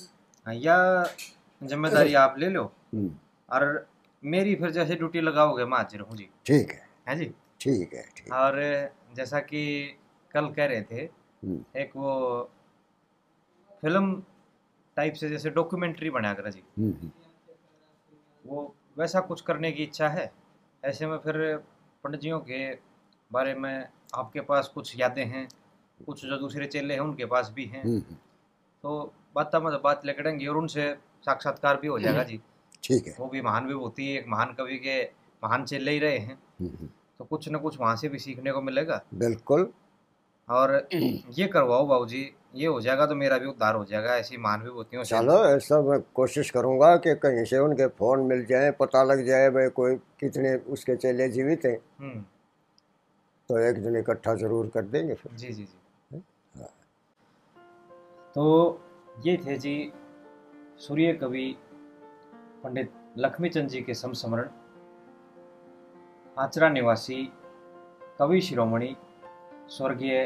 हाँ, 0.45 0.53
या 0.53 1.03
ज़िम्मेदारी 1.61 2.13
आप 2.13 2.35
ले 2.37 2.49
लो। 2.49 2.63
और 3.49 3.85
मेरी 4.23 4.55
फिर 4.55 4.69
जैसे 4.71 4.95
ड्यूटी 4.95 5.21
लगाओगे 5.21 5.65
मैं 5.65 5.77
हाजिर 5.77 6.01
हूँ 6.01 6.15
जी? 6.17 6.29
ठीक 6.45 6.71
है। 6.71 6.87
है 7.09 7.15
जी? 7.15 7.25
ठीक 7.61 7.93
है 7.93 8.03
ठीक 8.17 8.31
और 8.33 8.59
जैसा 9.15 9.39
कि 9.39 9.63
कल 10.31 10.47
कह 10.53 10.65
रहे 10.65 10.81
थे 10.81 11.01
हम्म, 11.01 11.63
एक 11.75 11.95
वो 11.95 12.49
फ़िल्म 13.81 14.21
टाइप 14.97 15.13
से 15.13 15.29
जैसे 15.29 15.49
डॉक्यूमेंट्री 15.49 16.09
बना 16.09 16.33
कर 16.33 16.49
जी। 16.51 16.63
हम्म, 16.79 16.91
हम्म, 16.91 17.11
वो 18.45 18.75
वैसा 18.97 19.19
कुछ 19.19 19.41
करने 19.41 19.71
की 19.71 19.83
इच्छा 19.83 20.09
है? 20.09 20.31
ऐसे 20.83 21.07
में 21.07 21.17
फिर 21.17 21.35
पंडित 22.03 22.21
जियों 22.21 22.39
के 22.39 22.73
बारे 23.31 23.53
में 23.53 23.87
आपके 24.15 24.41
पास 24.41 24.67
कुछ 24.67 24.99
यादें 24.99 25.25
हैं? 25.25 25.47
कुछ 26.05 26.25
जो 26.25 26.37
दूसरे 26.37 26.65
चेले 26.67 26.93
हैं 26.93 27.01
उनके 27.01 27.25
पास 27.25 27.51
भी 27.55 27.65
हैं? 27.65 27.99
तो 28.83 29.13
बात 29.35 29.55
में 29.55 29.81
बात 29.81 30.05
लेकड़ेंगे 30.05 30.47
और 30.47 30.57
उनसे 30.57 30.93
साक्षात्कार 31.25 31.77
भी 31.77 31.87
हो 31.87 31.99
जाएगा 31.99 32.23
जी। 32.31 32.41
ठीक 32.83 33.07
है। 33.07 33.15
वो 33.19 33.27
भी 33.27 33.41
महान 33.41 33.67
विभूति 33.67 34.11
एक 34.15 34.25
महान 34.27 34.53
कवि 34.53 34.77
के 34.77 35.01
महान 35.43 35.65
चेले 35.65 35.91
ही 35.91 35.99
रहे 35.99 36.17
हैं। 36.17 36.33
हम्म, 36.33 36.69
हम्म, 36.69 36.89
तो 37.19 37.25
कुछ 37.25 37.49
न 37.49 37.57
कुछ 37.57 37.79
वहाँ 37.79 37.95
से 37.95 38.09
भी 38.09 38.19
सीखने 38.19 38.51
को 38.51 38.61
मिलेगा। 38.61 39.01
बिल्कुल। 39.15 39.71
और 40.47 40.71
ये 40.93 41.47
करवाओ 41.47 41.85
बाबू 41.87 42.05
जी 42.05 42.29
ये 42.55 42.67
हो 42.67 42.79
जाएगा 42.81 43.05
तो 43.05 43.15
मेरा 43.15 43.37
भी 43.37 43.45
उद्धार 43.45 43.75
हो 43.75 43.85
जाएगा 43.85 44.15
ऐसी 44.15 44.37
महान 44.37 44.61
विभूतियों 44.61 45.03
से। 45.03 45.15
चलो 45.15 45.37
ऐसा 45.45 45.79
मैं 45.81 45.99
कोशिश 46.15 46.49
करूँगा 46.49 46.95
कि 46.97 47.13
कहीं 47.15 47.45
से 47.45 47.59
उनके 47.59 47.87
फ़ोन 47.89 48.25
मिल 48.27 48.45
जाए 48.45 48.71
पता 48.71 49.03
लग 49.03 49.25
जाए 49.25 49.49
भाई 49.49 49.67
कोई 49.69 49.95
कितने 50.19 50.55
उसके 50.73 50.95
चेले 50.95 51.27
जीवित 51.29 51.65
हैं। 51.65 51.77
हम्म। 51.99 52.21
तो 53.49 53.57
एक 53.59 53.81
दिन 53.83 53.95
इकट्ठा 53.97 54.33
ज़रूर 54.35 54.67
कर 54.67 54.81
देंगे 54.85 55.13
फिर। 55.13 55.35
जी 55.35 55.47
जी 55.47 55.63
जी। 55.63 56.21
हाँ। 56.55 56.69
तो 58.35 58.81
ये 59.25 59.37
थे 59.37 59.57
जी 59.57 59.91
सूर्य 60.79 61.13
कवि 61.13 61.55
पंडित 62.63 62.91
लक्ष्मीचंद 63.17 63.69
जी 63.69 63.81
के 63.81 63.93
समस्मरण, 63.93 64.49
आचरा 66.37 66.69
निवासी 66.69 67.23
कवि 68.19 68.41
शिरोमणि, 68.41 68.95
स्वर्गीय 69.69 70.25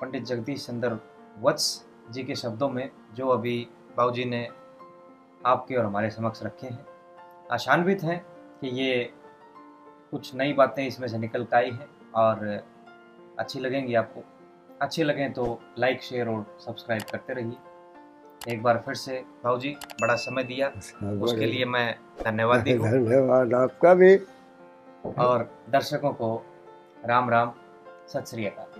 पंडित 0.00 0.24
जगदीश 0.24 0.66
चंद्र 0.66 0.98
वत्स 1.40 1.84
जी 2.10 2.24
के 2.24 2.34
शब्दों 2.34 2.68
में 2.68 2.90
जो 3.14 3.28
अभी 3.28 3.56
बाबूजी 3.96 4.24
ने 4.24 4.48
आपके 5.46 5.76
और 5.76 5.84
हमारे 5.84 6.10
समक्ष 6.10 6.42
रखे 6.42 6.66
हैं। 6.66 6.86
आशान्वित 7.52 8.02
हैं 8.02 8.18
कि 8.60 8.68
ये 8.68 9.12
कुछ 10.10 10.34
नई 10.34 10.52
बातें 10.52 10.86
इसमें 10.86 11.08
से 11.08 11.18
निकल 11.18 11.46
आई 11.54 11.70
हैं 11.70 11.88
और 12.14 12.46
अच्छी 13.38 13.60
लगेंगी 13.60 13.94
आपको। 13.94 14.22
अच्छी 14.80 15.02
लगें 15.02 15.32
तो 15.32 15.60
लाइक, 15.78 16.02
शेयर 16.02 16.28
और 16.28 16.56
सब्सक्राइब 16.60 17.02
करते 17.02 17.32
रहिए। 17.32 17.56
एक 18.48 18.62
बार 18.62 18.82
फिर 18.86 18.94
से 18.94 19.24
भाव 19.44 19.58
जी 19.60 19.76
बड़ा 20.00 20.14
समय 20.14 20.42
दिया। 20.44 20.68
उसके 21.22 21.46
लिए 21.46 21.64
मैं 21.64 21.94
धन्यवाद 22.24 22.68
हूँ 22.68 22.78
धन्यवाद 22.78 23.54
आपका 23.54 23.94
भी। 23.94 24.16
और 25.18 25.48
दर्शकों 25.70 26.12
को 26.12 26.34
राम 27.06 27.30
राम 27.30 27.52
सत 28.08 28.24
श्री 28.26 28.46
अकाल। 28.46 28.75